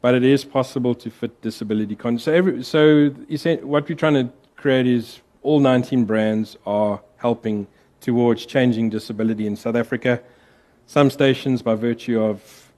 but 0.00 0.14
it 0.14 0.24
is 0.24 0.44
possible 0.44 0.94
to 0.96 1.10
fit 1.10 1.40
disability 1.42 1.96
content. 1.96 2.22
So, 2.22 2.32
every, 2.32 2.62
so 2.62 3.08
what 3.62 3.88
we're 3.88 3.94
trying 3.94 4.14
to 4.14 4.32
create 4.56 4.86
is 4.86 5.20
all 5.42 5.60
19 5.60 6.04
brands 6.04 6.56
are 6.66 7.00
helping 7.16 7.66
towards 8.00 8.44
changing 8.44 8.90
disability 8.90 9.46
in 9.46 9.56
South 9.56 9.76
Africa. 9.76 10.22
Some 10.86 11.10
stations, 11.10 11.62
by 11.62 11.74
virtue 11.74 12.20
of, 12.22 12.70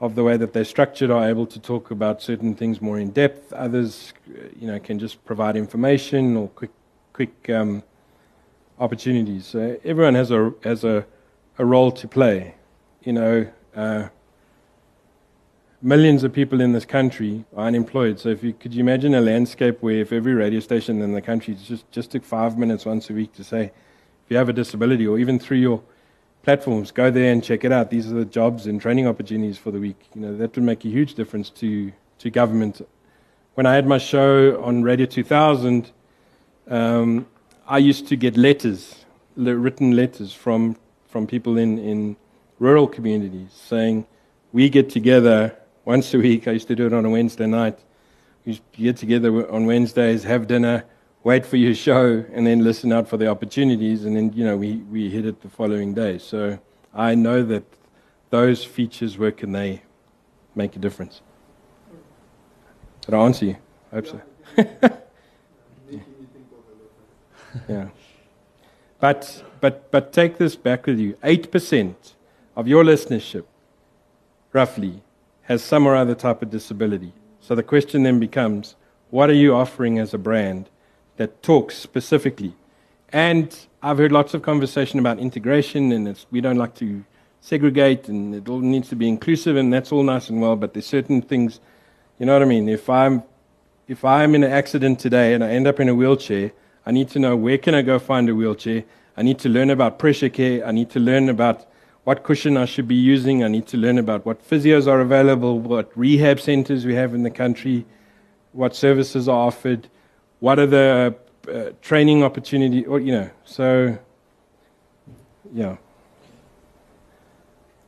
of 0.00 0.14
the 0.14 0.22
way 0.22 0.36
that 0.36 0.52
they're 0.52 0.64
structured, 0.64 1.10
are 1.10 1.28
able 1.28 1.46
to 1.46 1.58
talk 1.58 1.90
about 1.90 2.20
certain 2.20 2.54
things 2.54 2.82
more 2.82 2.98
in 2.98 3.10
depth. 3.10 3.52
Others, 3.54 4.12
you 4.58 4.66
know, 4.66 4.78
can 4.78 4.98
just 4.98 5.24
provide 5.24 5.56
information 5.56 6.36
or 6.36 6.48
quick, 6.48 6.70
quick 7.18 7.50
um, 7.50 7.82
opportunities. 8.78 9.44
So 9.44 9.76
everyone 9.82 10.14
has 10.14 10.30
a 10.30 10.54
has 10.62 10.84
a, 10.84 11.04
a 11.58 11.64
role 11.64 11.90
to 11.90 12.06
play. 12.06 12.54
You 13.02 13.12
know, 13.12 13.48
uh, 13.74 14.08
millions 15.82 16.22
of 16.22 16.32
people 16.32 16.60
in 16.60 16.70
this 16.74 16.84
country 16.84 17.44
are 17.56 17.66
unemployed. 17.66 18.20
So 18.20 18.28
if 18.28 18.44
you 18.44 18.52
could 18.52 18.72
you 18.72 18.78
imagine 18.78 19.16
a 19.16 19.20
landscape 19.20 19.82
where 19.82 19.96
if 19.96 20.12
every 20.12 20.32
radio 20.32 20.60
station 20.60 21.02
in 21.02 21.12
the 21.12 21.20
country 21.20 21.56
just, 21.56 21.90
just 21.90 22.12
took 22.12 22.24
five 22.24 22.56
minutes 22.56 22.86
once 22.86 23.10
a 23.10 23.14
week 23.14 23.32
to 23.32 23.42
say, 23.42 23.64
if 23.64 24.26
you 24.28 24.36
have 24.36 24.48
a 24.48 24.52
disability, 24.52 25.04
or 25.04 25.18
even 25.18 25.40
through 25.40 25.62
your 25.68 25.82
platforms, 26.44 26.92
go 26.92 27.10
there 27.10 27.32
and 27.32 27.42
check 27.42 27.64
it 27.64 27.72
out. 27.72 27.90
These 27.90 28.12
are 28.12 28.14
the 28.14 28.26
jobs 28.26 28.68
and 28.68 28.80
training 28.80 29.08
opportunities 29.08 29.58
for 29.58 29.72
the 29.72 29.80
week. 29.80 30.00
You 30.14 30.20
know, 30.20 30.36
that 30.36 30.54
would 30.54 30.64
make 30.64 30.84
a 30.84 30.88
huge 30.88 31.14
difference 31.14 31.50
to, 31.62 31.90
to 32.20 32.30
government. 32.30 32.80
When 33.54 33.66
I 33.66 33.74
had 33.74 33.88
my 33.88 33.98
show 33.98 34.62
on 34.62 34.84
Radio 34.84 35.06
2000, 35.06 35.90
um, 36.68 37.26
I 37.66 37.78
used 37.78 38.08
to 38.08 38.16
get 38.16 38.36
letters, 38.36 39.04
written 39.36 39.92
letters 39.92 40.32
from, 40.32 40.76
from 41.08 41.26
people 41.26 41.58
in, 41.58 41.78
in 41.78 42.16
rural 42.58 42.86
communities 42.86 43.50
saying, 43.52 44.06
we 44.52 44.68
get 44.68 44.90
together 44.90 45.56
once 45.84 46.12
a 46.14 46.18
week. 46.18 46.48
I 46.48 46.52
used 46.52 46.68
to 46.68 46.76
do 46.76 46.86
it 46.86 46.92
on 46.92 47.04
a 47.04 47.10
Wednesday 47.10 47.46
night. 47.46 47.78
We 48.44 48.60
get 48.72 48.96
together 48.96 49.50
on 49.50 49.66
Wednesdays, 49.66 50.24
have 50.24 50.46
dinner, 50.46 50.84
wait 51.22 51.44
for 51.44 51.56
your 51.56 51.74
show, 51.74 52.24
and 52.32 52.46
then 52.46 52.64
listen 52.64 52.92
out 52.92 53.08
for 53.08 53.16
the 53.16 53.26
opportunities, 53.28 54.04
and 54.04 54.16
then 54.16 54.32
you 54.32 54.44
know 54.44 54.56
we, 54.56 54.76
we 54.90 55.10
hit 55.10 55.26
it 55.26 55.42
the 55.42 55.50
following 55.50 55.92
day. 55.92 56.18
So 56.18 56.58
I 56.94 57.14
know 57.14 57.42
that 57.42 57.64
those 58.30 58.64
features 58.64 59.18
work 59.18 59.42
and 59.42 59.54
they 59.54 59.82
make 60.54 60.76
a 60.76 60.78
difference. 60.78 61.20
Did 63.02 63.14
I 63.14 63.18
answer 63.18 63.44
you? 63.46 63.56
I 63.92 63.96
hope 63.96 64.06
so. 64.06 64.98
yeah. 67.68 67.88
But 69.00 69.42
but 69.60 69.90
but 69.90 70.12
take 70.12 70.38
this 70.38 70.56
back 70.56 70.86
with 70.86 70.98
you. 70.98 71.16
Eight 71.22 71.50
percent 71.50 72.14
of 72.56 72.66
your 72.66 72.84
listenership, 72.84 73.44
roughly, 74.52 75.02
has 75.42 75.62
some 75.62 75.86
or 75.86 75.94
other 75.94 76.14
type 76.14 76.42
of 76.42 76.50
disability. 76.50 77.12
So 77.40 77.54
the 77.54 77.62
question 77.62 78.02
then 78.02 78.18
becomes 78.18 78.74
what 79.10 79.30
are 79.30 79.34
you 79.34 79.54
offering 79.54 79.98
as 79.98 80.12
a 80.12 80.18
brand 80.18 80.68
that 81.16 81.42
talks 81.42 81.76
specifically? 81.76 82.54
And 83.10 83.56
I've 83.82 83.98
heard 83.98 84.12
lots 84.12 84.34
of 84.34 84.42
conversation 84.42 84.98
about 84.98 85.18
integration, 85.18 85.92
and 85.92 86.24
we 86.30 86.40
don't 86.40 86.58
like 86.58 86.74
to 86.76 87.04
segregate, 87.40 88.08
and 88.08 88.34
it 88.34 88.48
all 88.48 88.60
needs 88.60 88.88
to 88.90 88.96
be 88.96 89.08
inclusive, 89.08 89.56
and 89.56 89.72
that's 89.72 89.92
all 89.92 90.02
nice 90.02 90.28
and 90.28 90.40
well, 90.40 90.56
but 90.56 90.74
there's 90.74 90.86
certain 90.86 91.22
things, 91.22 91.60
you 92.18 92.26
know 92.26 92.34
what 92.34 92.42
I 92.42 92.44
mean? 92.44 92.68
If 92.68 92.90
I'm, 92.90 93.22
if 93.86 94.04
I'm 94.04 94.34
in 94.34 94.44
an 94.44 94.52
accident 94.52 94.98
today 95.00 95.32
and 95.32 95.42
I 95.42 95.50
end 95.50 95.66
up 95.66 95.80
in 95.80 95.88
a 95.88 95.94
wheelchair, 95.94 96.52
I 96.88 96.90
need 96.90 97.10
to 97.10 97.18
know 97.18 97.36
where 97.36 97.58
can 97.58 97.74
I 97.74 97.82
go 97.82 97.98
find 97.98 98.30
a 98.30 98.34
wheelchair. 98.34 98.82
I 99.14 99.22
need 99.22 99.38
to 99.40 99.50
learn 99.50 99.68
about 99.68 99.98
pressure 99.98 100.30
care. 100.30 100.66
I 100.66 100.72
need 100.72 100.88
to 100.90 100.98
learn 100.98 101.28
about 101.28 101.66
what 102.04 102.24
cushion 102.24 102.56
I 102.56 102.64
should 102.64 102.88
be 102.88 102.94
using. 102.94 103.44
I 103.44 103.48
need 103.48 103.66
to 103.66 103.76
learn 103.76 103.98
about 103.98 104.24
what 104.24 104.42
physios 104.48 104.86
are 104.86 105.02
available, 105.02 105.60
what 105.60 105.92
rehab 105.94 106.40
centers 106.40 106.86
we 106.86 106.94
have 106.94 107.14
in 107.14 107.24
the 107.24 107.30
country, 107.30 107.84
what 108.52 108.74
services 108.74 109.28
are 109.28 109.36
offered, 109.48 109.90
what 110.40 110.58
are 110.58 110.66
the 110.66 111.14
uh, 111.52 111.72
training 111.82 112.24
opportunities, 112.24 112.86
or, 112.86 113.00
you 113.00 113.12
know, 113.12 113.30
so, 113.44 113.98
yeah. 115.52 115.76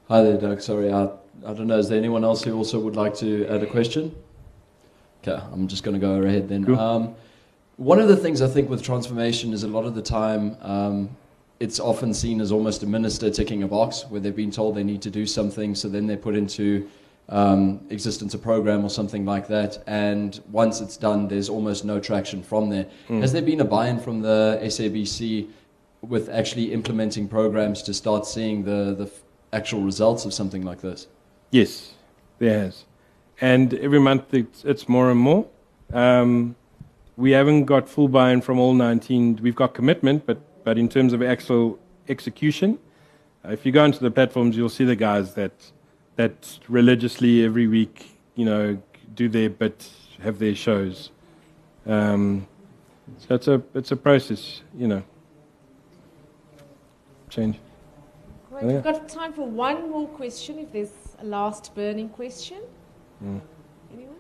Hi 0.09 0.23
there, 0.23 0.37
Doug. 0.37 0.61
Sorry, 0.61 0.93
I, 0.93 1.05
I 1.47 1.55
don't 1.55 1.69
know. 1.69 1.79
Is 1.79 1.89
there 1.89 1.97
anyone 1.97 2.23
else 2.23 2.43
who 2.43 2.55
also 2.55 2.79
would 2.79 2.97
like 2.97 3.15
to 3.17 3.47
add 3.47 3.63
a 3.63 3.67
question? 3.67 4.15
Okay, 5.23 5.43
I'm 5.53 5.69
just 5.69 5.85
going 5.85 5.99
to 5.99 6.07
go 6.07 6.21
ahead 6.21 6.51
then. 6.51 6.67
Cool. 6.67 6.79
Um, 6.79 7.15
one 7.81 7.99
of 7.99 8.09
the 8.09 8.17
things 8.17 8.43
I 8.43 8.47
think 8.47 8.69
with 8.69 8.83
transformation 8.83 9.55
is 9.55 9.63
a 9.63 9.69
lot 9.69 9.87
of 9.87 9.95
the 9.95 10.03
time 10.03 10.55
um, 10.61 11.17
it's 11.61 11.81
often 11.81 12.13
seen 12.13 12.43
as 12.43 12.53
almost 12.53 12.83
a 12.83 12.87
minister 12.87 13.31
ticking 13.31 13.63
a 13.63 13.69
box 13.69 14.05
where 14.11 14.21
they've 14.21 14.37
been 14.37 14.51
told 14.51 14.75
they 14.75 14.85
need 14.85 15.01
to 15.01 15.11
do 15.11 15.25
something, 15.25 15.75
so 15.75 15.89
then 15.89 16.07
they're 16.07 16.19
put 16.19 16.37
into 16.37 16.87
um, 17.31 17.81
existence 17.89 18.35
a 18.35 18.39
program 18.39 18.85
or 18.85 18.91
something 18.91 19.25
like 19.25 19.49
that. 19.49 19.83
And 19.87 20.39
once 20.53 20.83
it's 20.83 20.99
done, 20.99 21.27
there's 21.27 21.49
almost 21.49 21.87
no 21.87 21.99
traction 21.99 22.43
from 22.43 22.69
there. 22.69 22.87
Mm. 23.09 23.23
Has 23.23 23.33
there 23.33 23.41
been 23.41 23.61
a 23.61 23.65
buy 23.65 23.89
in 23.89 23.99
from 23.99 24.21
the 24.21 24.61
SABC 24.63 25.49
with 26.03 26.29
actually 26.29 26.75
implementing 26.75 27.29
programs 27.29 27.81
to 27.85 27.95
start 27.95 28.27
seeing 28.27 28.63
the, 28.63 28.95
the 28.95 29.11
actual 29.55 29.81
results 29.81 30.27
of 30.27 30.35
something 30.35 30.67
like 30.67 30.83
this? 30.83 31.07
Yes, 31.51 31.95
there 32.39 32.59
has. 32.61 32.85
And 33.41 33.73
every 33.73 34.01
month 34.01 34.35
it's, 34.35 34.67
it's 34.67 34.87
more 34.87 35.11
and 35.11 35.19
more. 35.19 35.47
Um, 35.95 36.57
we 37.21 37.33
haven't 37.33 37.67
got 37.67 37.89
full 37.89 38.09
buy 38.09 38.33
in 38.33 38.41
from 38.41 38.59
all 38.59 38.73
19. 38.73 39.41
We've 39.43 39.55
got 39.55 39.75
commitment, 39.75 40.27
but 40.27 40.39
but 40.65 40.79
in 40.79 40.89
terms 40.89 41.13
of 41.13 41.23
actual 41.23 41.79
execution, 42.09 42.79
uh, 43.45 43.51
if 43.51 43.65
you 43.65 43.73
go 43.73 43.85
into 43.85 44.01
the 44.01 44.11
platforms, 44.11 44.57
you'll 44.57 44.69
see 44.69 44.85
the 44.85 44.97
guys 44.97 45.35
that 45.35 45.73
that 46.17 46.59
religiously 46.69 47.45
every 47.45 47.67
week, 47.67 48.19
you 48.35 48.45
know, 48.45 48.83
do 49.15 49.29
their 49.29 49.51
bit, 49.51 49.89
have 50.23 50.39
their 50.39 50.55
shows. 50.55 51.11
Um, 51.87 52.47
so 53.19 53.35
it's 53.35 53.49
a 53.49 53.63
it's 53.75 53.93
a 53.93 53.97
process, 53.97 54.63
you 54.77 54.89
know. 54.89 55.03
Change. 57.29 57.59
Great. 58.51 58.65
We've 58.65 58.83
got 58.83 59.09
time 59.09 59.33
for 59.33 59.47
one 59.47 59.91
more 59.91 60.09
question 60.09 60.59
if 60.59 60.73
there's 60.73 61.17
a 61.21 61.25
last 61.25 61.75
burning 61.75 62.09
question. 62.09 62.63
Mm. 63.23 63.41
Anyone? 63.93 64.17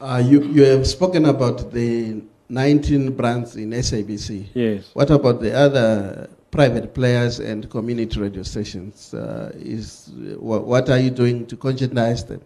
Uh, 0.00 0.22
you, 0.24 0.42
you 0.44 0.62
have 0.62 0.86
spoken 0.86 1.24
about 1.26 1.72
the 1.72 2.22
19 2.48 3.12
brands 3.12 3.56
in 3.56 3.70
SABC. 3.70 4.46
Yes. 4.54 4.90
What 4.94 5.10
about 5.10 5.40
the 5.40 5.52
other 5.52 6.30
private 6.50 6.94
players 6.94 7.40
and 7.40 7.68
community 7.68 8.20
radio 8.20 8.42
stations? 8.42 9.12
Uh, 9.12 9.50
is, 9.56 10.10
wha- 10.38 10.60
what 10.60 10.88
are 10.88 10.98
you 10.98 11.10
doing 11.10 11.46
to 11.46 11.56
conscientize 11.56 12.26
them 12.26 12.40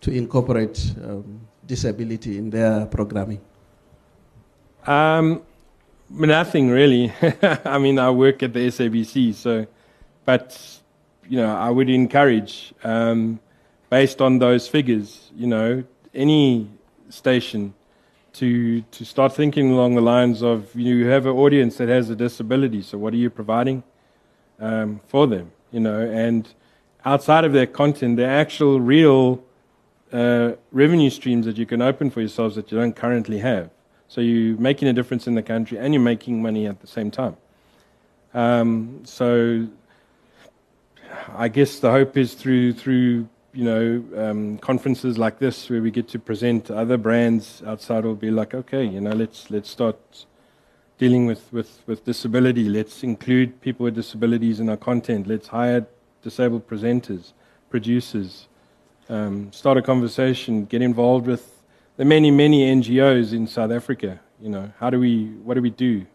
to 0.00 0.10
incorporate 0.12 0.92
um, 1.04 1.40
disability 1.66 2.38
in 2.38 2.50
their 2.50 2.86
programming? 2.86 3.40
Um, 4.86 5.42
nothing 6.08 6.70
really. 6.70 7.12
I 7.64 7.78
mean, 7.78 7.98
I 7.98 8.10
work 8.10 8.42
at 8.42 8.52
the 8.52 8.60
SABC, 8.68 9.34
so, 9.34 9.66
but 10.24 10.80
you 11.28 11.36
know, 11.38 11.54
I 11.54 11.68
would 11.70 11.90
encourage, 11.90 12.72
um, 12.84 13.40
based 13.90 14.20
on 14.20 14.38
those 14.38 14.66
figures, 14.66 15.30
you 15.36 15.46
know, 15.46 15.84
any 16.14 16.68
station 17.12 17.74
to 18.34 18.80
to 18.82 19.04
start 19.04 19.34
thinking 19.34 19.70
along 19.72 19.94
the 19.94 20.00
lines 20.00 20.42
of 20.42 20.74
you 20.74 21.06
have 21.06 21.26
an 21.26 21.32
audience 21.32 21.76
that 21.76 21.88
has 21.88 22.10
a 22.10 22.16
disability. 22.16 22.82
So, 22.82 22.98
what 22.98 23.12
are 23.12 23.18
you 23.18 23.30
providing 23.30 23.82
um, 24.58 25.00
for 25.06 25.26
them? 25.26 25.52
You 25.70 25.80
know, 25.80 26.00
and 26.00 26.48
outside 27.04 27.44
of 27.44 27.52
their 27.52 27.66
content, 27.66 28.16
the 28.16 28.26
actual 28.26 28.80
real 28.80 29.42
uh, 30.12 30.52
revenue 30.70 31.10
streams 31.10 31.46
that 31.46 31.56
you 31.56 31.66
can 31.66 31.82
open 31.82 32.10
for 32.10 32.20
yourselves 32.20 32.56
that 32.56 32.70
you 32.70 32.78
don't 32.78 32.94
currently 32.94 33.38
have. 33.38 33.70
So 34.08 34.20
you're 34.20 34.58
making 34.58 34.88
a 34.88 34.92
difference 34.92 35.26
in 35.26 35.34
the 35.34 35.42
country 35.42 35.78
and 35.78 35.94
you're 35.94 36.02
making 36.02 36.42
money 36.42 36.66
at 36.66 36.80
the 36.80 36.86
same 36.86 37.10
time. 37.10 37.36
Um, 38.34 39.02
so 39.04 39.66
I 41.34 41.48
guess 41.48 41.78
the 41.78 41.90
hope 41.90 42.16
is 42.16 42.34
through 42.34 42.74
through 42.74 43.28
you 43.52 43.64
know 43.64 44.04
um, 44.16 44.58
conferences 44.58 45.18
like 45.18 45.38
this 45.38 45.68
where 45.68 45.82
we 45.82 45.90
get 45.90 46.08
to 46.08 46.18
present 46.18 46.70
other 46.70 46.96
brands 46.96 47.62
outside 47.66 48.04
will 48.04 48.14
be 48.14 48.30
like 48.30 48.54
okay 48.54 48.84
you 48.84 49.00
know 49.00 49.10
let's 49.10 49.50
let's 49.50 49.70
start 49.70 50.26
dealing 50.98 51.26
with, 51.26 51.52
with, 51.52 51.82
with 51.86 52.04
disability 52.04 52.68
let's 52.68 53.02
include 53.02 53.60
people 53.60 53.84
with 53.84 53.94
disabilities 53.94 54.60
in 54.60 54.68
our 54.68 54.76
content 54.76 55.26
let's 55.26 55.48
hire 55.48 55.86
disabled 56.22 56.66
presenters 56.66 57.32
producers 57.68 58.48
um, 59.08 59.52
start 59.52 59.76
a 59.76 59.82
conversation 59.82 60.64
get 60.64 60.80
involved 60.80 61.26
with 61.26 61.62
the 61.96 62.04
many, 62.04 62.30
many 62.30 62.74
NGOs 62.74 63.32
in 63.32 63.46
South 63.46 63.70
Africa. 63.70 64.20
You 64.40 64.48
know, 64.48 64.72
how 64.78 64.90
do 64.90 64.98
we, 64.98 65.26
what 65.44 65.54
do 65.54 65.62
we 65.62 65.70
do? 65.70 66.06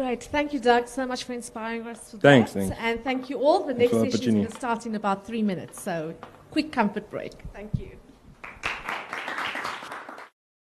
Great. 0.00 0.24
Thank 0.24 0.54
you, 0.54 0.60
Doug, 0.60 0.88
so 0.88 1.06
much 1.06 1.24
for 1.24 1.34
inspiring 1.34 1.86
us. 1.86 2.12
With 2.12 2.22
Thanks, 2.22 2.54
that. 2.54 2.60
thanks. 2.60 2.76
And 2.80 3.04
thank 3.04 3.28
you 3.28 3.38
all. 3.38 3.64
The 3.66 3.74
next 3.74 3.92
session 3.92 4.06
is 4.06 4.20
going 4.20 4.46
to 4.46 4.50
start 4.52 4.86
in 4.86 4.94
about 4.94 5.26
three 5.26 5.42
minutes. 5.42 5.82
So, 5.82 6.14
quick 6.50 6.72
comfort 6.72 7.10
break. 7.10 7.34
Thank 7.52 7.78
you. 7.78 7.98